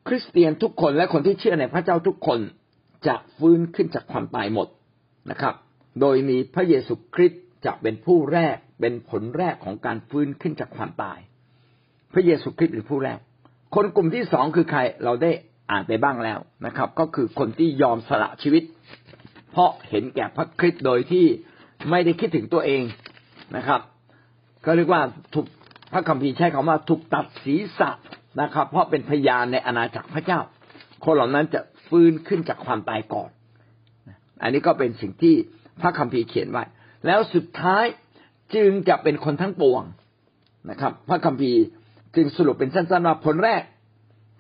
[0.07, 2.39] คริสเตียนทุกคนและคนที่เชื่อในพระเจ้าทุกคน
[3.07, 4.67] จะฟื้นขึ้นจากความตายหมด
[5.31, 5.55] นะครับ
[6.01, 11.19] โดยมีพระเยซูคริสต์จะเป็นผู้แรกเป็นผลแรกของการฟื้นขึ้นจากความตาย
[12.13, 13.19] พระเยซูคริสต์เป็นผู้แรก
[13.75, 15.31] คนกลุ่มที่สองคือใครเราได้
[15.71, 18.63] อ่านไปบ้างแล้วนะครับ ก็คือคนที่ยอมสละชีวิต
[19.51, 21.25] เพราะเห็นแก่พระคริสต์โดยที่
[21.89, 22.81] ไม่ได้คิดถึงตัวเอง
[23.55, 23.81] นะครับ
[24.65, 25.01] ก็เรียกว่า
[25.33, 25.47] ถูก
[25.93, 27.89] พระคัมภีร์ใช้คำว่าถูกตัดศีรษะ
[28.41, 30.39] นะครับ เพราะเป็นพยานในอาณาจักรพระเจ้า
[31.03, 33.29] คนเหล่านั้นจะฟื้นขึ้นจากความตายก่อน
[34.41, 35.35] อันนี้ก็เป็นสิ่งที่
[35.81, 36.63] พระคัมภีร์เขียนไว้
[37.05, 37.85] แล้วสุดท้าย
[38.55, 39.83] จึงจะเป็นคนทั้งปวง
[40.69, 41.61] นะครับ พระคัมภีร์
[42.15, 43.63] จึงสรุปเป็นสั้นๆว่าผลแรก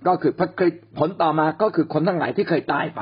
[0.07, 3.01] ก็คือพระคริสต์ผลต่อมาก็คือคนทั้งหลายที่เคยตายไป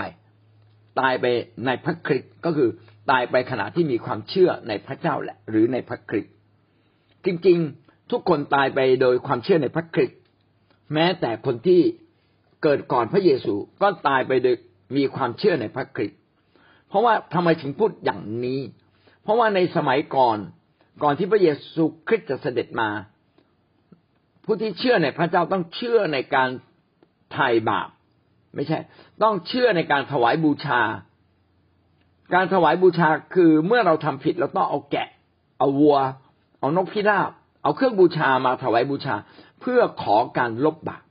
[1.00, 1.26] ตายไป
[1.66, 2.70] ในพระคริสต์ก็คือ
[3.12, 6.34] ตายไปขณะที่มีความเชื่อในพระเจ้าแหละ หรือในพระคริสต์
[7.26, 10.20] จริงๆ ทุกคนตายไปโดยความเชื่อในพระคริสต์
[10.94, 11.82] แม้แต่คนที่
[12.64, 14.56] เกิดก่อนพระเยซูก็ตายไปโดย
[14.98, 16.20] มีความเชื่อในพระคริสต์
[16.88, 18.60] เพราะว่าทำไมถึงพูดอย่างนี้
[19.24, 20.38] เพราะว่าในสมัยก่อน
[21.04, 22.90] ก่อนที่พระเยซูคริสต์จะเสด็จมา
[24.46, 26.50] ผู้ที่เชื่อในพระเจ้าต้องเชื่อในการ
[27.32, 27.90] ไถ่บาป
[28.56, 28.80] ไม่ใช่
[29.24, 30.82] ต้องเชื่อในการถวายบูชา
[32.34, 35.10] การถวายบูชาคือเมื่อเราทำผิดเราต้องเอาแกะ
[35.60, 35.98] เอาวัว
[36.60, 37.30] เอานกพิราบ
[37.64, 39.16] เอาเครื่องบูชามาถวายบูชา
[39.62, 41.04] เพื่อขอการลบบาป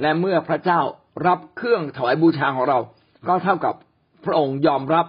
[0.00, 0.80] และเมื่อพระเจ้า
[1.26, 2.78] รับเครื่องถวายบูชาของเรา
[3.28, 3.74] ก็เท่ากับ
[4.24, 5.06] พระองค์ยอมรับ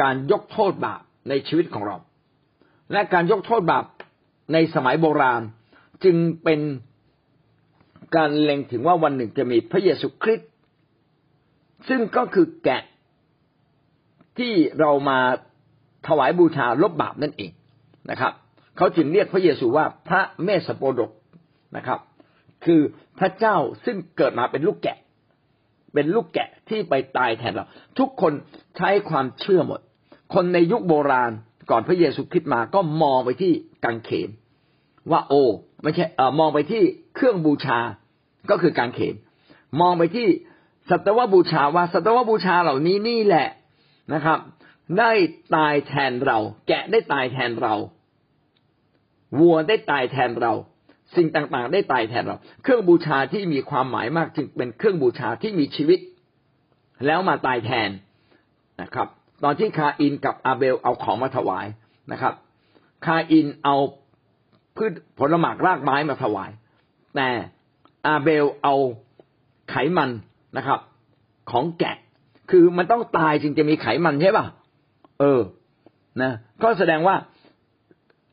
[0.00, 1.96] การยกโทษบาปในชีวิตของเรา
[2.92, 3.84] และการยกโทษบาป
[4.52, 5.42] ในสมัยโบราณ
[6.04, 6.60] จึงเป็น
[8.16, 10.50] การเล็งถึงว่าวันหนึ่งจะมีพระเยซูคริสต์
[11.88, 12.82] ซึ่งก็คือแกะ
[14.38, 15.18] ที่เรามา
[16.06, 17.52] ถวายบูชาลบบาปนั่นเอง
[18.10, 18.32] นะครับ
[18.76, 21.10] เขาจึงเรียกพระเยซูว่าพระเมสโปดก
[21.76, 22.00] นะครับ
[22.64, 22.80] คือ
[23.18, 24.98] พระเจ้าซึ่งเกิดมาเป็นลูกแกะ
[25.94, 27.66] เป็นลูกแกะที่ไปตายแทนเรา
[27.98, 28.32] ทุกคน
[28.76, 29.80] ใช้ความเชื่อหมด
[30.34, 31.32] คนในยุคโบราณ
[31.70, 33.52] ก่อนพระเยซูคริสต์มาก็มองไปที่
[33.84, 34.28] กังเขน
[35.10, 35.44] ว่าโอ้
[35.82, 36.82] ไม่ใช่เออมองไปที่
[37.14, 37.78] เครื่องบูชา
[38.50, 39.14] ก็คือการเขน
[39.80, 40.28] มองไปที่
[40.90, 43.48] สัตวบูชาว่าสัตวบูชาเหล่านี้นี่แหละ
[44.14, 44.38] นะครับ
[44.98, 45.12] ได้
[45.54, 47.74] ตายแทนเรา แกะได้ตายแทนเรา
[49.38, 50.52] วัวได้ตายแทนเรา
[51.16, 55.98] สิ่งต่างๆ ได้ตายแทนเรา เครื่องบูชาที่มีความหมายมากจึงเป็นเครื่องบูชาที่มีชีวิต
[57.06, 57.90] แล้วมาตายแทน
[58.82, 59.08] นะครับ
[59.44, 61.66] ตอนที่คาอินกับอาเบลเอาของมาถวาย
[62.12, 62.34] นะครับ
[63.06, 63.76] คาอินเอา
[64.76, 66.50] พืชผลหมากรากไม้มาถวาย
[67.16, 67.28] แต่
[68.06, 68.74] อาเบลเอา
[69.70, 70.10] ไขมัน
[70.56, 70.80] นะครับ
[71.50, 71.96] ของแกะ
[72.50, 74.46] คือมันต้องตายจึงจะมีไขมันใช่ป่ะ
[75.20, 75.40] เออ
[76.22, 77.16] นะ ก็แสดงว่า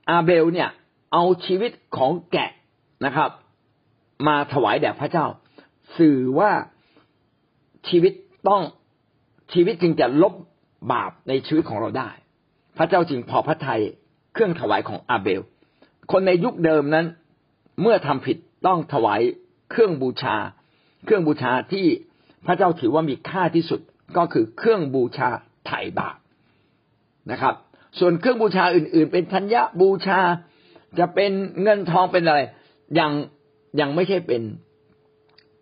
[0.10, 0.70] อาเบลเนี่ย
[1.14, 2.50] เอาชีวิตของแกะ
[3.06, 3.30] นะครับ
[4.28, 5.26] มาถวายแด่พระเจ้า
[5.98, 6.52] สื่อว่า
[7.90, 8.14] ชีวิต
[8.50, 8.62] ต้อง
[9.54, 10.34] ชีวิตจึงจะลบ
[10.92, 12.10] บาปในชีวิตของเราได้
[12.78, 13.82] พระเจ้าจึงพอพระทัย
[14.34, 15.42] เครื่องถวายของอาเบล
[16.12, 17.06] คนในยุคเดิมนั้น
[17.82, 19.22] เมื่อทำผิดต้องถวาย
[19.72, 20.36] เครื่องบูชา
[21.06, 21.86] เครื่องบูชาที่
[22.46, 23.80] พระเจ้าถือว่ามีค่าที่สุด
[24.18, 25.30] ก็คือเครื่องบูชา
[25.66, 26.18] ไถ่บาป
[27.32, 27.56] นะครับ
[28.00, 30.20] ส่วนเครื่องบูชาอื่น ๆ เป็นธัญญบูชา
[31.00, 31.32] จะเป็น
[31.62, 32.42] เงินทองเป็นอะไร
[33.00, 33.12] ยัง
[33.80, 34.42] ยังไม่ใช่เป็น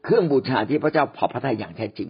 [0.04, 2.10] เครื่องบูชาที่พระเจ้าพอพระทัยอย่างแท้จริง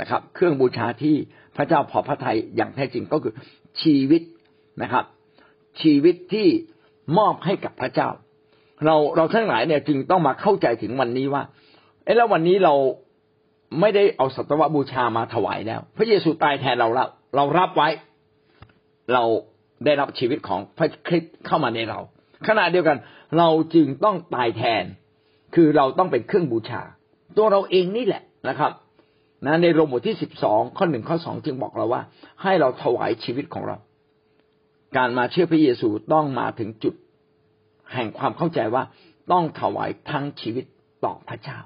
[0.00, 1.14] นะครับ เครื่องบูชาที่
[1.56, 3.32] พระเจ้าพอพระทัยอย่างแท้จริงก็คือ
[3.82, 4.22] ชีวิต
[4.82, 5.04] นะครับ
[5.80, 6.48] ชีวิตที่
[7.18, 8.08] มอบให้กับพระเจ้า
[8.84, 11.42] เราเราทั้งหลายเนี่ยจึงต้องมาเข้าใจถึงวันนี้ว่า
[12.04, 12.74] เอ้แล้ววันนี้เรา
[13.80, 17.88] ไม่ได้เอาสัตวบูชามาถวายแล้ว พระเยซูตายแทนเราแล้วเรารับไว้
[19.12, 19.24] เรา
[19.84, 21.98] ได้รับชีวิตของพระคริสต์เข้ามาในเรา
[22.48, 22.98] ขณะเดียวกัน
[23.38, 24.84] เราจึงต้องตายแทน
[25.54, 26.82] คือเราต้องเป็นเครื่องบูชา
[27.36, 28.72] ตัวเราเองนี่แหละนะครับ
[29.46, 32.02] นะในโรมบทที่สิบสองข้อหนึ่งข้อสองจึงบอกเราว่า
[32.42, 33.76] ให้เราถวายชีวิตของเรา
[34.96, 36.94] การมาเชื่อพระเยซูต้องมาถึงจุด
[37.92, 38.82] แห่งความเข้าใจว่า
[39.32, 40.64] ต้องถวายทั้งชีวิต
[41.04, 41.58] ต่อพระเจ้า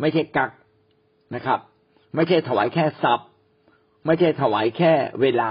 [0.00, 0.50] ไม่ใช่กัก
[1.34, 1.60] นะครับ
[2.14, 3.28] ไม่ใช่ถวายแค่ทรัพย์
[4.06, 5.50] ไม่ใช่ถวายแค่เวลา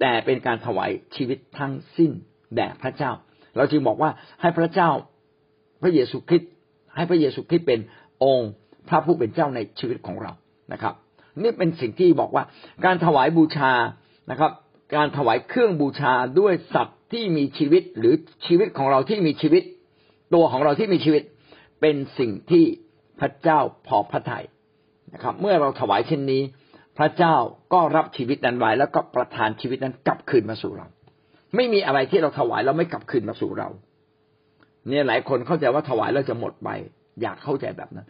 [0.00, 2.12] แต่เป็นการถวายชีวิตทั้งสิ้น
[2.56, 3.12] แด่พระเจ้า
[3.56, 4.10] เราจึงบอกว่า
[4.40, 4.90] ให้พระเจ้า
[5.82, 6.50] พระเยซูคริสต์
[6.96, 7.80] ให้พระเยซูคริสต์เป็น
[8.24, 8.50] องค์
[8.88, 10.32] พระผู้เป็นเจ้าในชีวิตของเรา
[10.72, 10.94] นะครับ
[11.42, 12.44] นี่เป็นสิ่งที่บอกว่า
[12.84, 13.72] การถวายบูชา
[14.30, 14.52] นะครับ
[14.96, 18.14] การถวายเครื่องบูชาด้วยสัตว์ที่มีชีวิตหรือ
[18.46, 19.62] ชีวิตของเราที่มีชีวิต
[20.34, 21.22] ตัวของเราที่มีชีวิต
[21.80, 22.64] เป็นสิ่งที่
[23.20, 24.44] พระเจ้าพอพระทัย
[25.14, 26.42] นะครับ เมื่อเราถวายเช่นนี้
[26.98, 27.34] พระเจ้า
[27.72, 30.86] ก็รับชีวิตนั้นไว้แล้วก็ประทานชีวิตนั้นกลับคืนมาสู่เรา
[31.56, 33.68] ไม่มีอะไรที่เราถวายแล้วไม่กลับคืนมาสู่เรา
[34.88, 36.68] เนี่ยหลายคนเข้าใจว่าถวายแล้วจะหมดไป
[37.22, 38.06] อยากเข้าใจแบบนั้น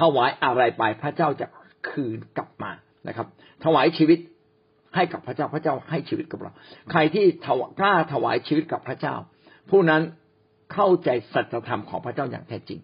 [0.00, 1.46] ถวายอะไรไปพระเจ้าจะ
[1.88, 2.70] คืนกลับมา
[3.08, 3.26] นะครับ
[3.64, 4.18] ถวายชีวิต
[4.94, 6.52] ให้กับพระเจ้าพระเจ้าให้ชีวิตกับเรา
[6.90, 7.24] ใครที่
[7.80, 9.14] กล้าถวายชีวิตกับพระเจ้า
[9.70, 10.02] ผู้นั้น
[10.72, 12.80] เข้าใจสัจธรรมของพระเจ้าอย่างแท้จริง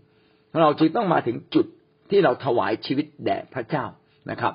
[0.60, 1.66] เราจึงต้องมาถึงจุด
[2.10, 3.84] ที่เราถวายชีวิตแด่พระเจ้า
[4.30, 4.54] นะครับ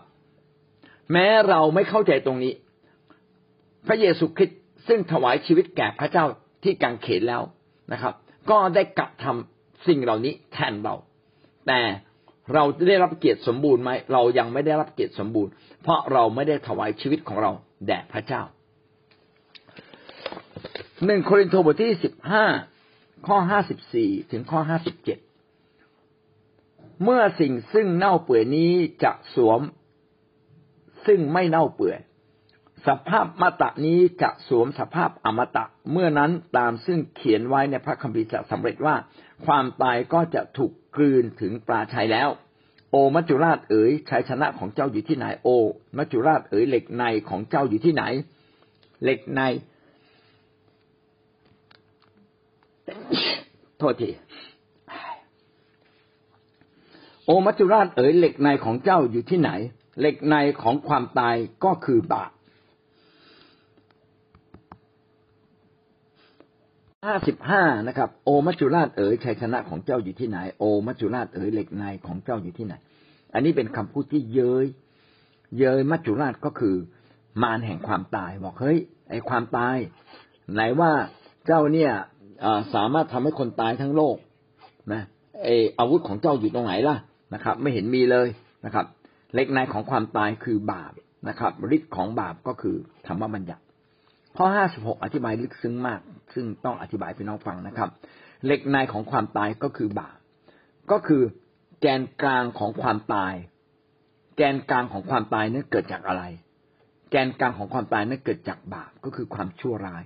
[1.12, 2.54] แม้เราไม่เข้าใจตรงนี้
[3.88, 6.26] พระเยซูคริสต์ ซึ่งถวายชีวิตแก่พระเจ้า
[6.64, 7.42] ที่กังเขนแล้ว
[7.92, 8.14] นะครับ
[8.50, 10.96] ก็ได้กระทำสิ่งเหล่านี้แทนเรา
[11.68, 11.80] แต่
[12.54, 15.52] เราได้รับเกียรติสมบูรณ์ไหมเรายังไม่ได้รับเกียรติสมบูรณ์
[15.84, 17.52] เพราะเราไม่ได้ถวายชีวิตของเรา
[17.88, 18.42] แด่พระเจ้า
[21.06, 22.46] หนึ่งโครินธ์บทที่สิบห้า
[23.28, 25.20] ข้อห้าสิบสี่ถึงข้อห้าสิบเจ็ด
[27.04, 28.72] เมื่อสิ่งซึ่งเน่าเปื่อยนี้
[29.04, 29.62] จะสวม
[31.06, 32.00] ซึ่งไม่เน่าเปื่อย
[32.88, 38.96] สภาพมาตะนี้จะสวมสภาพอมตะ เมื่อนั้นตามซึ่งเขียนไว้ในพระคัมภีร์จะสำเร็จว่า
[39.46, 42.30] ความตายก็จะถูกกลืนถึงปลาชัยแล้ว
[42.92, 45.50] โอมัจจุราชเอ๋ยชัยชนะของเจ้าอยู่ที่ไหนโอ
[45.98, 48.04] มัจจุราชเอ๋ยเหล็กในของเจ้าอยู่ที่ไหน
[49.04, 49.42] เหล็กใน
[53.78, 54.10] โทษที
[57.26, 59.52] โอมัจจุราชเอ๋ยเหล็กในของเจ้าอยู่ที่ไหน
[60.00, 62.32] เหล็กในของความตายก็คือบาป
[67.08, 72.74] ห้าสิบห้านะครับ โอมัจจุราชเอ๋ยชัยชนะของเจ้าอยู่ที่ไหน โอมัจจุราชเอ๋ยเหล็กในของเจ้าอยู่ที่ไหน
[73.34, 74.66] อันนี้เป็นคำพูดที่เย้ย
[75.58, 76.76] เย้ยมัจจุราชก็คือ
[77.44, 78.78] มารแห่งความตายบอกเฮ้ย
[79.10, 79.76] ไอความตาย
[80.54, 80.92] ไหนว่า
[81.46, 81.92] เจ้าเนี่ย
[82.74, 84.16] สามารถทำให้คนตายทั้งโลก
[84.94, 85.04] นะ
[85.44, 85.48] ไอ
[85.80, 86.96] อาวุธของเจ้าอยู่ตรงไหนล่ะ
[87.34, 88.28] นะครับ ไม่เห็นมีเลย
[88.66, 88.86] นะครับ
[89.34, 90.94] เล็กในของความตายคือบาป
[91.30, 92.76] นะครับฤทธิ์ของบาปก็คือ
[93.08, 93.64] ธรรมบัญญัติ
[94.42, 96.00] ข้อห้าสิบหกอธิบายลึกซึ้งมาก
[96.34, 97.90] ซึ่งต้องอธิบายพี่น้องฟังนะครับ
[98.46, 100.18] เหล็กในของความตายก็คือบาป
[100.92, 101.22] ก็คือ
[101.82, 103.34] แกนกลางของความตาย
[104.38, 106.24] แกนกลางของความตายนั้นเกิดจากอะไร
[107.12, 110.04] แกนกลางของความตายนั้นเกิดจากบาปก็คือความชั่วร้าย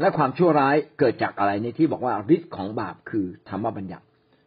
[0.00, 4.04] และความชั่วร้ายเกิดจากอะไรในที่บอกว่าฤทธิ์ของบาปคือธรรมบัญญัติ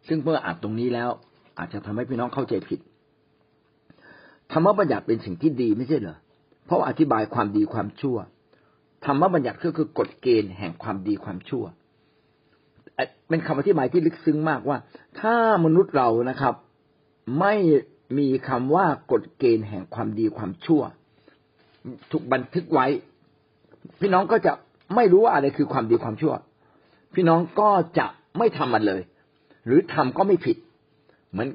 [0.07, 1.09] ซึ่งเมื่ออ่านตรงนี้แล้ว
[1.57, 2.79] อาจจะทำให้พี่น้องเข้าใจผิด
[4.51, 6.17] ธรรมบัญญัติเป็นสิ่งที่ดีไม่ใช่เหรอ
[6.65, 8.17] เพราะอธิบายความดีความชั่ว
[9.05, 11.65] ธรรมบัญญัติก็คือกฎเกณฑ์แห่งความดีความชั่ว
[13.29, 14.77] เป็นคำอธิบายที่ลึกซึ้งมากว่า
[15.19, 15.35] ถ้า
[15.65, 16.53] มนุษย์เรานะครับ
[17.39, 17.55] ไม่
[18.17, 20.81] มีคำว่ากฎเกณฑ์แห่งความดีความชั่ว
[22.11, 22.87] ถูกบันทึกไว้
[24.01, 24.51] พี่น้องก็จะ
[24.95, 26.33] ไม่รู้ว่าอะไรคือความดีความชั่ว
[27.15, 28.07] พี่น้องก็จะ
[28.37, 29.01] ไม่ทำมันเลย
[29.65, 30.57] หรือทำก็ไม่ผิด
[31.31, 31.49] เหมือน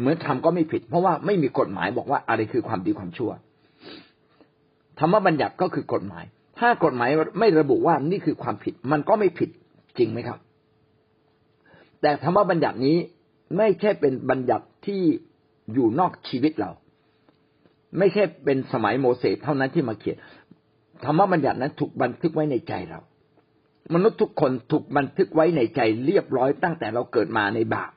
[0.00, 3.30] เหมือนทำก็ไม่ผิด เพราะว่าไม่มีกฎหมายบอกว่าอะไรคือความดีความชั่ว
[4.98, 6.24] ธรรมบัญญัติก็คือกฎหมาย
[6.62, 9.50] ถ้ากฎหมายไม่ระบุว่านี่คือความผิด มันก็ไม่ผิด
[9.98, 10.38] จริงไหมครับ
[12.00, 12.96] แต่ธรรมบัญญัตินี้
[13.56, 15.02] ไม่ใช่เป็นบัญญัติที่
[15.72, 16.70] อยู่นอกชีวิตเรา
[17.98, 20.16] ไม่ใช่เป็นสมัยโมเสสเท่านั้นที่มาเขียน
[21.04, 23.00] ธรรมบัญญัตินั้นถูกบันทึกไว้ในใจเรา
[23.94, 27.90] มนุษย์ทุกคนถูกบันทึกไว้ในใจเรียบร้อย ตั้งแต่เราเกิดมาในบาป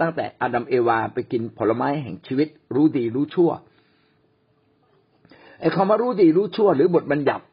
[0.00, 3.50] ตั้งแต่อาดัมเอวาไปกินผลไม้แห่งชีวิต รู้ดีรู้ชั่ว
[5.60, 7.44] ไอ้คำว่ารู้ดีรู้ชั่ว หรือบทบัญญัติ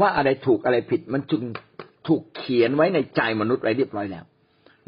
[0.00, 1.42] ว่าอะไรถูกอะไรผิด มันจึง
[2.08, 4.24] ถูกเขียนไว้ในใจมนุษย์ไว้เรียบร้อยแล้ว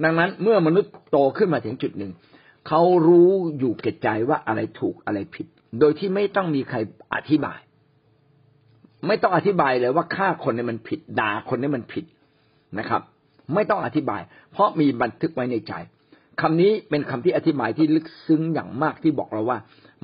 [0.04, 2.12] ดังนั้นเมื่อมนุษย์โตขึ้นมาถึงจุดหนึ่ง
[2.68, 5.46] เขารู้อยู่เก็ดใจว่าอะไรถูกอะไรผิด
[5.80, 6.78] โดยที่ไม่ต้องมีใคร
[7.14, 7.60] อธิบาย
[9.06, 12.04] ไม่ต้องอธิบายเลยว่าฆ่าคนนี้มันผิดด่าคนนี้มันผิด
[12.78, 13.02] นะครับ
[13.54, 14.20] ไม่ต้องอธิบาย
[14.52, 15.72] เพราะมีบันทึกไว้ในใจ
[16.40, 19.58] คำนี้เป็นคำที่อธิบายที่ลึกซึ้งอย่างมากที่บอกเราว่า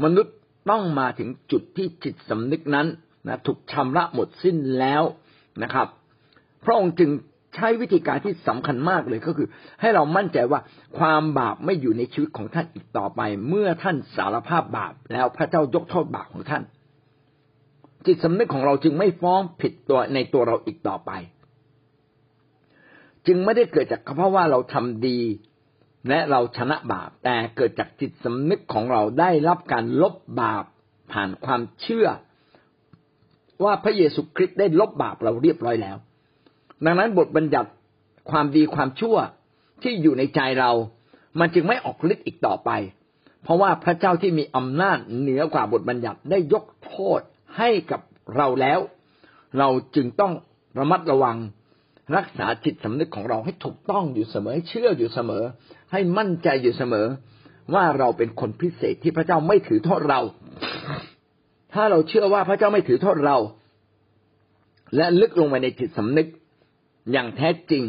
[0.05, 0.35] มนุษย์
[0.71, 2.87] ต้องมาถึงจุดที่จิตสำนึกนั้น
[3.29, 5.03] นะถูกชำระหมดสิ้นแล้ว
[5.63, 5.89] นะครับ
[6.65, 7.11] พระองค์จึง
[7.55, 9.49] ใช้วิธีการที่สำคัญมากเลยก็คือ
[9.81, 10.61] ให้เรามั่นใจว่า
[10.99, 16.63] ความบาปไม่อยู่ในชีวิตของท่านอีกต่อไป เมื่อท่านสารภาพบาปแล้วพระเจ้ายกโทษบาปของท่าน
[18.07, 21.11] จิตสำนึกของเราจึงไม่ฟ้องผิดตัวในตัวเราอีกต่อไป
[23.27, 25.21] จึงไม่ได้เกิดจากเพราะว่าเราทำดี
[26.09, 30.65] และเราชนะบาป แต่เกิดจากจิตสำนึกของเราได้รับการลบบาป
[31.13, 32.09] ผ่านความเชื่อ
[33.65, 35.97] ว่าพระเยซูคริสต์ได้ลบบาปเราเรียบร้อยแล้ว
[36.85, 37.71] ดังนั้นบทบัญญัติ
[38.31, 39.17] ความดีความชั่ว
[39.83, 40.73] ที่อยู่ในใจเรา
[41.41, 42.71] มันจึงไม่ออกฤทธิ์อีกต่อไป
[43.43, 47.21] เพราะว่าพระเจ้าที่มีอำนาจเหนือกว่าบทบัญญัติได้ยกโทษ
[47.59, 48.01] ให้กับ
[48.37, 48.81] เราแล้ว
[49.59, 50.33] เราจึงต้อง
[50.79, 51.37] ระมัดระวัง
[52.17, 55.45] รักษาจิตสำนึกของเราให้ถูกต้องอยู่เสมอให้เชื่ออยู่เสมอ
[55.93, 57.07] ให้มั่นใจอยู่เสมอ
[57.75, 60.21] ว่าเราเป็นคนพิเศษที่พระเจ้าไม่ถือโทษเรา
[61.77, 63.37] ถ้าเราเชื่อว่าพระเจ้าไม่ถือโทษเรา
[64.97, 66.29] และลึกลงไปในจิตสำนึก
[67.13, 67.83] อย่างแท้จริง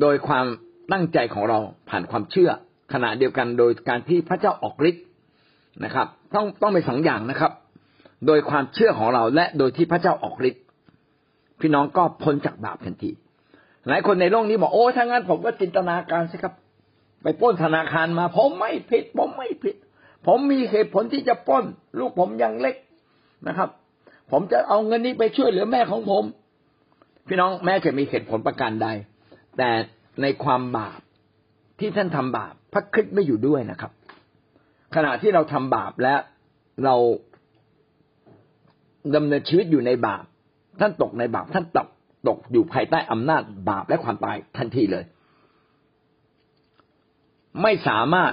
[0.00, 0.46] โดยความ
[0.92, 2.50] ตั้งใจของเราผ่านความเชื่อ
[2.92, 5.04] ขณะเดียวกันโดยการที่พระเจ้าออกฤทธิ์
[5.84, 7.52] นะครับ ต้องต้องเป็นสองอย่างนะครับ
[8.26, 10.62] โดยความเชื่อของเราและโดยที่พระเจ้าออกฤทธิ์
[11.60, 13.10] พี่น้องก็พ้นจากบาปทันที
[13.88, 16.54] หลายคนในโลกนี้บอกโอ้ถ้างั้นผมก็จินตนาการสิครับ
[17.22, 19.76] ไปป้นธนาคารมา ผมไม่ผิด ผมไม่ผิด
[20.26, 21.64] ผมมีเหตุผลที่จะป้น
[21.98, 22.76] ลูกผมยังเล็ก
[23.48, 23.68] นะครับ
[24.30, 26.24] ผมจะเอาเงินนี้ไปช่วยเหลือแม่ของผม
[27.28, 28.88] พี่น้องแม้จะมีเหตุผลประการใด
[29.58, 29.70] แต่
[30.22, 31.00] ในความบาป
[31.78, 33.92] ที่ท่านทำบาปพระคริสต์ไม่อยู่ด้วยนะครับ
[34.94, 36.14] ขณะที่เราทำบาปและ
[36.84, 36.94] เรา
[39.14, 40.24] ดำเนินชีวิตอยู่ในบาป
[40.80, 41.88] ท่านตกในบาป ท่านตก
[42.28, 45.04] ตกอยู่ภายใต้อำนาจบาปและความตายทันทีเลย
[47.62, 48.32] ไม่สามารถ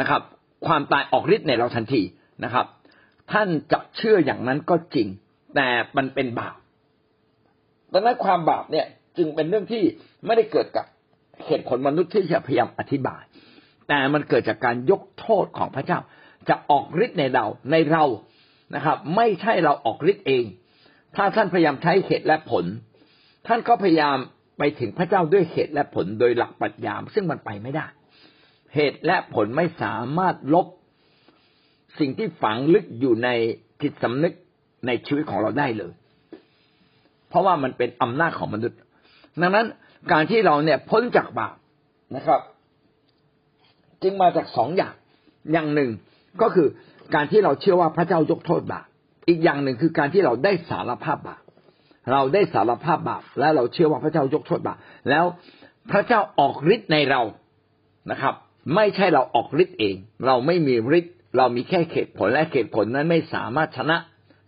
[0.00, 0.22] นะครับ
[0.66, 2.02] ความตายออกฤทธิ์ในเราทันที
[2.44, 2.66] นะครับ
[3.32, 5.08] ท่านจะเชื่ออย่างนั้นก็จริง
[5.56, 6.56] แต่มันเป็นบาป
[7.92, 8.86] ดังนั้นความบาปเนี่ย
[9.16, 9.82] จึงเป็นเรื่องที่
[10.26, 10.86] ไม่ได้เกิดกับ
[11.46, 13.22] เหตุผลมนุษย์ที่จะพยายามอธิบาย
[13.88, 15.98] แต่มันเกิดจากการยกโทษของพระเจ้า
[16.48, 18.04] จะออกฤทธิ์ในเราในเรา
[18.74, 20.44] นะครับ ไม่ใช่เราออกฤทธิ์เอง
[21.16, 22.64] ถ้าท่านพยายามใช้เหตุและผล
[23.46, 24.16] ท่านก็พยายาม
[24.58, 27.86] ไปถึงพระเจ้าด้วยเหตุและผลโดยหลักปรัชญาซึ่งมันไปไม่ได้
[28.74, 30.66] เหตุและผลไม่สามารถลบ
[31.98, 33.28] สิ่งที่ฝังลึกอยู่ใน
[33.82, 34.34] จิตสำนึก
[34.86, 35.92] ในชีวิตของเราได้เลย
[37.28, 38.78] เพราะว่ามันเป็นอำนาจของมนุษย์
[39.40, 39.66] ดังนั้น
[40.12, 41.54] การที่เราเนี่ยพ้นจากบาป
[42.16, 42.40] นะครับ
[44.02, 44.94] จึงมาจากสองอย่าง
[45.52, 45.90] อย่างหนึ่ง
[46.42, 46.68] ก็คือ
[47.14, 48.86] การที่เราเชื่อว่าพระเจ้ายกโทษบาป
[49.28, 51.42] อีกอย่างหนึ่งคือการที่เราได้สารภาพบาป
[52.12, 54.78] เราได้สารภาพบาปและเราเชื่อว่าพระเจ้ายกโทษบาป
[55.10, 55.24] แล้ว
[55.90, 57.22] พระเจ้าออกฤทธิ์ในเรา
[58.10, 58.34] นะครับ
[58.74, 63.96] ไม่ใช่เราออกฤทธิ์เอง เราไม่มีฤทธิ์ เรามีแค่เหตุผลและเหตุผลนั้นไม่สามารถชนะ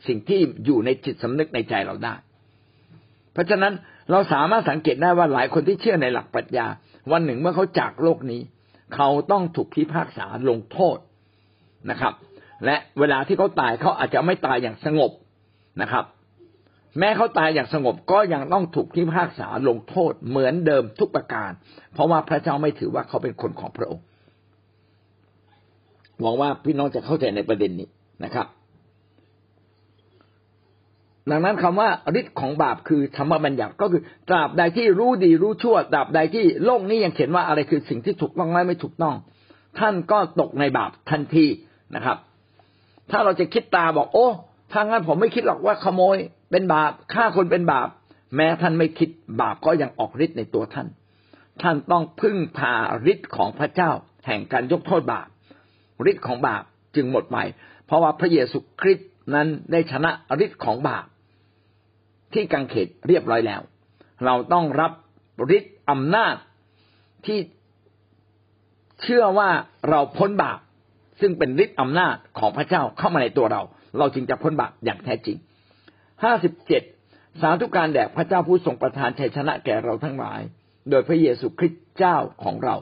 [0.06, 2.14] สิ่งที่อยู่ในจิตสำนึกในใจเราได้
[3.32, 3.72] เพราะฉะนั้น
[4.10, 6.66] เราสามารถสังเกตได้ว่าหลายคนที่เชื่อในหลักปรัชญา
[7.12, 8.40] วันหนึ่งเมื่อเขาจากโลกนี้
[8.94, 10.98] เขาต้องถูกพิพากษาลงโทษ
[11.90, 12.14] นะครับ
[12.64, 15.10] และเวลาที่เขาตายเขาอาจจะไม่ตายอย่างสงบ
[15.82, 16.04] นะครับ
[16.98, 21.50] แม้เขาตายอย่างสงบก็ยังต้องถูกพิพากษาลงโทษเหมือนเดิมทุกประการ
[21.94, 24.04] เพราะว่าพระเจ้าไม่ถือว่าเขาเป็นคนของพระองค์
[26.20, 27.88] หวังว่าพี่น้องจะเข้าใจในประเด็นนี้
[28.24, 28.46] นะครับ
[31.30, 31.88] ดังนั้นคำว่า
[32.20, 39.14] ฤทธิ์ของบาปคือธรรมบัญญัติก็คือตราบใดที่รู้ดีรู้ชั่วตราบใดที่โลกนี้ยังเขียนว่าอะไรคือสิ่งที่ถูกต้องและไม่ถูกต้อง
[39.78, 41.46] ท่านก็ตกในบาปทันที
[41.94, 42.16] นะครับ
[43.10, 44.26] ถ้าเราจะคิดตาบอก โอ้
[44.74, 46.16] ทางนั้นผมไม่คิดหรอกว่าขโมย
[46.50, 47.88] เป็นบาปฆ่าคนเป็นบาป
[48.36, 49.08] แม้ท่านไม่คิด
[49.40, 50.88] บาปก็ยังออกฤทธิ์ในตัวท่าน
[51.62, 52.72] ท่านต้องพึ่งพา
[53.12, 53.90] ฤทธิ์ของพระเจ้า
[54.26, 55.28] แห่งการยกโทษบาป
[56.10, 56.62] ฤทธิ์ของบาป
[56.96, 57.38] จึงหมดไป
[57.86, 60.10] เพราะว่าพระเยซูคริสต์นั้นได้ชนะ
[60.44, 61.06] ฤทธิ์ของบาป
[62.34, 63.60] ที่กังเขตเรียบร้อยแล้ว
[64.24, 64.92] เราต้องรับ
[65.56, 66.34] ฤทธิ์อำนาจ
[67.26, 67.38] ที่
[69.02, 69.50] เชื่อว่า
[69.90, 70.58] เราพ้นบาป
[71.20, 73.62] ซึ่งเป็นฤทธิ์อำนาจของพระเจ้าเข้ามาในตัวเรา
[73.98, 75.36] เราจึงจะพ้นบาปอย่างแท้จริง
[76.24, 76.82] ห้าสิบเจ็ด
[77.40, 80.40] สาธุการแด่พระเจ้าผู้ทรงประทานชัยชนะแก่เราทั้งหลาย
[80.90, 82.76] โดยพระเยซูคริสต์เจ้าของเรา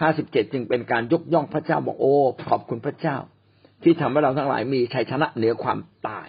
[0.00, 2.14] ห้าสิบเจ็ดจึงเป็นการยกย่องพระเจ้าบอกโอ้
[2.48, 3.16] ขอบคุณพระเจ้า
[3.82, 6.28] ที่ทำให้เราทั้งหลายมีชัยชนะเหนือความตาย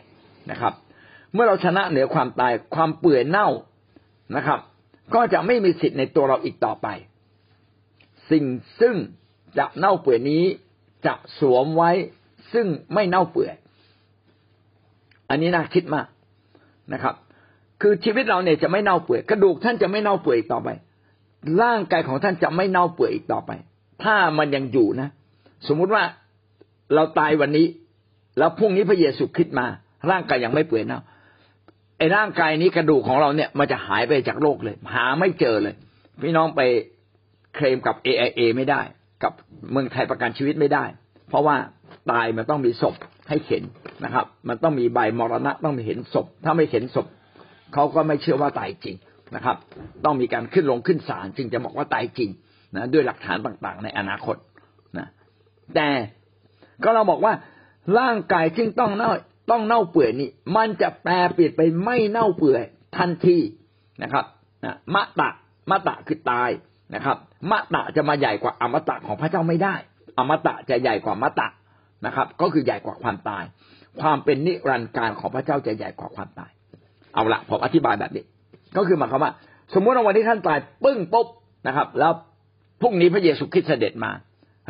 [0.52, 0.74] นะครับ
[1.34, 3.50] เมื่อเราชนะเหนือความตายความเปื่อยเน่า
[4.36, 4.60] นะครับ
[5.16, 6.88] ก็จะไม่มีสิทธิ์ในตัวเราอีกต่อไป
[8.32, 8.46] สิ่ง
[8.82, 8.96] ซึ่ง
[9.58, 10.44] จะเน่าเปื่อยนี้
[11.06, 11.92] จะสวมไว้
[12.54, 13.56] ซึ่งไม่เน่าเปื่อย
[15.30, 16.08] อันนี้น่าคิดมาก
[16.94, 17.16] นะครับ
[17.82, 20.70] คือชีวิตเราเนี่ยจะไม่เน่าเปื่อยกระดูกท่านจะไม่เน่าเปื่อยอีกต่อไป
[21.64, 23.52] ร่างกายของท่านจะไม่เน่าเปื่อยอีกต่อไป
[24.04, 25.10] ถ้ามันยังอยู่นะ
[25.68, 26.04] สมมุติว่า
[26.96, 27.66] เราตายวันนี้
[28.38, 29.68] แล้วพรุ่งนี้พระเยซูคริสต์มา
[30.12, 31.00] ร่างกายยังไม่เปื่อยเน่า
[31.98, 35.76] ไอ้ร่างกายนี้กระดูกของเราเนี่ยมันจะหายไปจากโลกเลย หาไม่เจอเลย
[36.22, 36.62] พี่น้องไป
[37.56, 38.82] เคลมกับ AIA ไม่ได้
[39.24, 39.34] กับ
[39.72, 40.86] เมืองไทยประกันชีวิตไม่ได้
[41.30, 41.56] เพราะว่า
[42.12, 42.96] ตายมันต้องมีศพ
[43.30, 43.64] ให้เห็น
[44.04, 47.08] นะครับ มันต้องมีใบมรณะต้องมีเห็นศพ ถ้าไม่เห็นศพ
[47.74, 48.96] เขาก็ไม่เชื่อว่าตายจริง
[49.36, 49.58] นะครับ
[50.06, 52.30] ต้องมีการขึ้นลงขึ้นศาลจึงจะบอกว่าตายจริง
[52.76, 54.36] นะด้วยหลักฐานต่างๆ ในอนาคต
[54.98, 55.08] นะ
[55.76, 55.90] แต่
[56.84, 57.34] ก็เราบอกว่า
[58.00, 59.12] ร่างกายจึงต้องเน่า
[59.52, 62.64] ต้องเน่าเปื่อยนี่มันจะแปลเปลี่ยนไปไม่เน่าเปื่อย
[62.98, 63.38] ทันที
[64.04, 64.26] นะครับ
[64.94, 65.30] มะตะ
[65.70, 66.50] มะตะคือตาย
[66.96, 67.18] นะครับ
[67.52, 69.76] มะตะจะมาใหญ่กว่าอมตะของพระเจ้าไม่ได้
[70.18, 71.48] อมตะจะใหญ่กว่ามะตะ
[72.06, 73.44] นะครับ ก็คือใหญ่กว่าความตาย
[74.02, 76.52] ความเป็นนิรันดร์การของพระเจ้าจะใหญ่กว่าความตาย
[77.14, 78.24] เอาละผมอธิบายแบบนี้
[78.78, 79.34] ก็คือหมายความว่า
[79.74, 81.28] สมมติว่าวันที่ท่านตายปึ้งปุ๊บ
[81.68, 82.12] นะครับ แล้ว
[82.82, 84.12] พรุ่งนี้พระเยซูคริสต์เสด็จมา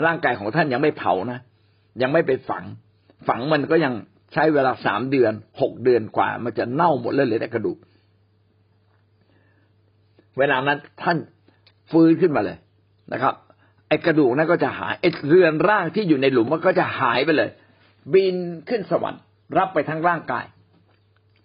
[0.06, 1.40] ร่างกายของท่านยังไม่เผานะ
[2.02, 2.64] ยังไม่ไปฝัง
[3.28, 3.94] ฝังมันก็ยัง
[4.34, 7.78] ใช้เวลาสามเดือนหกเดือนกว่า มันจะเน่าหมดเลยเหลือแต่กระดูก
[10.38, 11.18] เวลานั้นท่าน
[11.92, 12.58] ฟื้นขึ้นมาเลย
[13.14, 13.34] นะครับ
[13.88, 17.50] ไอ้กระดูกนั้นก็จะหายไอ้เรือนร่างที่อยู่ในหลุมมันก็จะหายไปเลย
[18.14, 18.36] บิน
[18.70, 19.22] ขึ้นสวรรค์
[19.58, 20.46] รับไปทั้งร่างกาย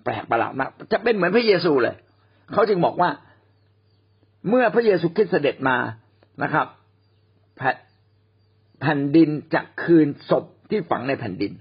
[0.05, 1.95] แปลกประหลาดมากจะเป็นเหมือนพระเยซูเลย
[2.53, 3.11] เขาจึงบอกว่า
[4.49, 5.77] เมื่อพระเยซูคริสต์เสด็จมา
[6.43, 6.67] นะครับ
[8.81, 11.53] แผ่นดินจะคืนศพที่ฝังในแผ่นดิน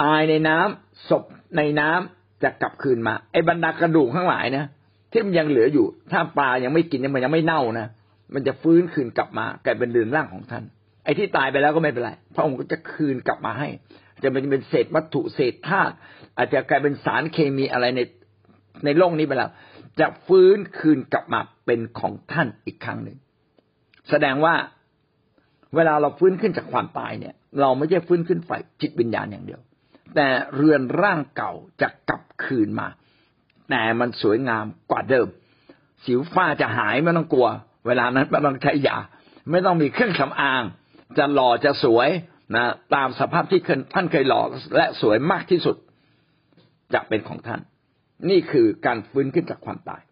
[0.00, 1.24] ตายในน้ำศพ
[1.56, 4.64] ในน้ำจะกลับคืนมา ไอ้บรรดากระดูกข้งหลายนะ
[5.10, 7.86] ที่มันยังเหลืออยู่ ถ้าปลายังไม่กินมันยังไม่เน่านะ
[8.34, 10.64] มันจะฟื้นคืนกลับมากลายเป็นเรือนร่างของท่าน
[11.04, 13.68] ไออ้ที่ตายไปแล้วก็ไม่เป็นไรพระองค์ก็จะคืนกลับมาให้
[14.22, 15.94] จะเป็นเป็นเศษวัตถุเศษธาตุ
[16.36, 18.00] อาจจะกลายเป็นสารเคมีอะไรใน
[18.84, 19.50] ในโลกนี้ไปแล้ว
[20.00, 23.18] จะฟื้นคืนกลับมาเป็นของท่านอีกครั้งหนึ่ง
[24.10, 24.54] แสดงว่า
[25.74, 29.60] เวลาเราฟื้นขึ้นจากความตายเนี่ย เราไม่ใช่ฟื้นขึ้นฝ่ายจิตวิญญาณอย่างเดียว
[30.14, 32.88] แต่เรือนร่างเก่าจะกลับคืนมา
[33.70, 35.26] แต่มันสวยงามกว่าเดิม
[36.04, 37.48] สิวฝ้าจะหายไม่ต้องกลัว
[37.86, 38.98] เวลานั้นไม่ต้องใช้ยา
[39.50, 40.62] ไม่ต้องมีเครื่องสำอาง
[41.18, 42.08] จะหล่อจะสวย
[42.56, 43.60] นะตามสภาพที่
[43.94, 44.42] ท่านเคยหล่อ
[44.76, 45.76] และสวยมากที่สุด
[46.94, 47.60] จะเป็นของท่าน
[48.28, 50.02] นี่คือการฟื้นขึ้นจากความตาย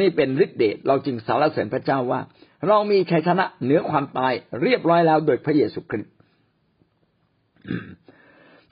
[0.00, 2.20] นี่เป็นฤทธิเดชเราจึงสารเสริญพระเจ้าว่า
[2.68, 4.32] เรามีชัยชนะเหนือความตาย
[4.62, 6.12] เรียบร้อยแล้วโดยพระเยซูคริสต์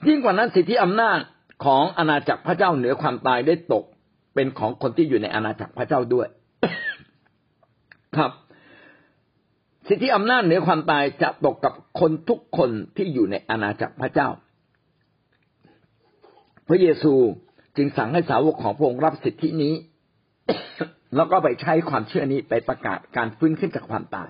[0.07, 1.19] ยิ่งกว่านั้นสิทธิอำนาจ
[1.65, 3.83] ของอาณาจักรพระเจ้าเหนือความตายได้ตก
[4.35, 6.27] เป็นของคนที่อยู่ในอาณาจักรพระเจ้าด้วย
[8.17, 8.31] ครับ
[9.87, 14.29] สิทธิอำนาจเหนือความตายจะตกกับคนทุกคนที่อยู่ในอาณาจักรพระเจ้า
[16.67, 17.13] พระเยซู
[17.77, 19.73] จึงสั่งให้สาวกของพระองค์รับสิทธินี้
[21.15, 24.29] แล้วก็ไปใช้ความเชื่อนี้ไปประกาศการฟื้นขึ้นจากความตาย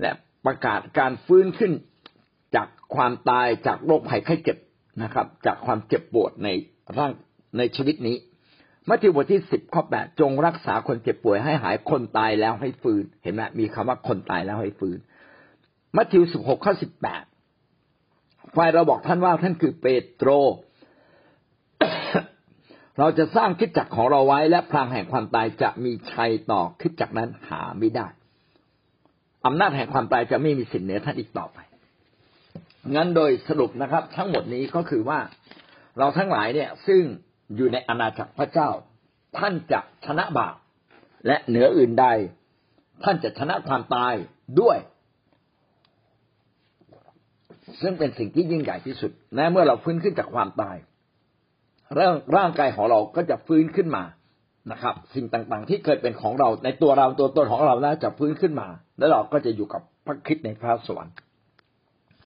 [0.00, 0.10] และ
[0.46, 1.72] ประกาศการฟื้นขึ้น
[2.56, 4.58] จากความตายจากโรคภัยไข้เจ็บ
[5.02, 6.48] นะครับ จากความเจ็บปวดใน
[6.98, 7.12] ร่าง
[7.58, 8.16] ในชีวิตนี้
[8.88, 14.98] มัทธิวบทที่สิบข้อแปดจงรักษาคนเจ็บป่วยให้หายคนตายแล้วให้ฟื้น เห็นไหมมีคำว่าคนตายแล้วให้ฟื้น
[15.96, 17.24] มัทธิวสิบหกข้อสิบแปด
[18.56, 20.30] ฝ่ายเราบอกท่านว่าท่านคือเปโตร
[22.98, 28.06] เราจะสร้างคิดจักของเราไว้และพลังแห่งความตายจะมีชัยต่อคิดจักนั้นหาไม่ได้
[29.46, 31.58] อำนาจแห่งความตายจะไม่มีสิทธิ์เหนือท่านอีกต่อไป
[32.94, 35.18] งั้นโดยสรุปนะครับ ทั้งหมดนี้ก็คือว่า
[35.98, 37.02] เราทั้งหลายเนี่ย ซึ่ง
[37.56, 38.68] อยู่ในอาณาจักรพระเจ้า
[39.38, 40.54] ท่านจะชนะบาป
[41.26, 42.06] และเหนืออื่นใด
[43.04, 44.14] ท่านจะชนะความตาย
[44.60, 44.78] ด้วย
[47.80, 50.76] ซึ่งเป็นสิ่งที่ยิ่งใหญ่ที่สุดและเมื่อเราฟื้นขึ้นจากความตาย
[51.98, 54.04] ร่างร่างกายของเราก็จะฟื้นขึ้นมา
[54.72, 58.68] นะครับ สิ่งต่างๆ ที่เคยเป็นของเราในตัวเราตัวตนของเราน่าจะฟื้นขึ้นมา
[58.98, 61.14] แล้วเราก็จะอยู่กับพระคิดในพระสวรรค์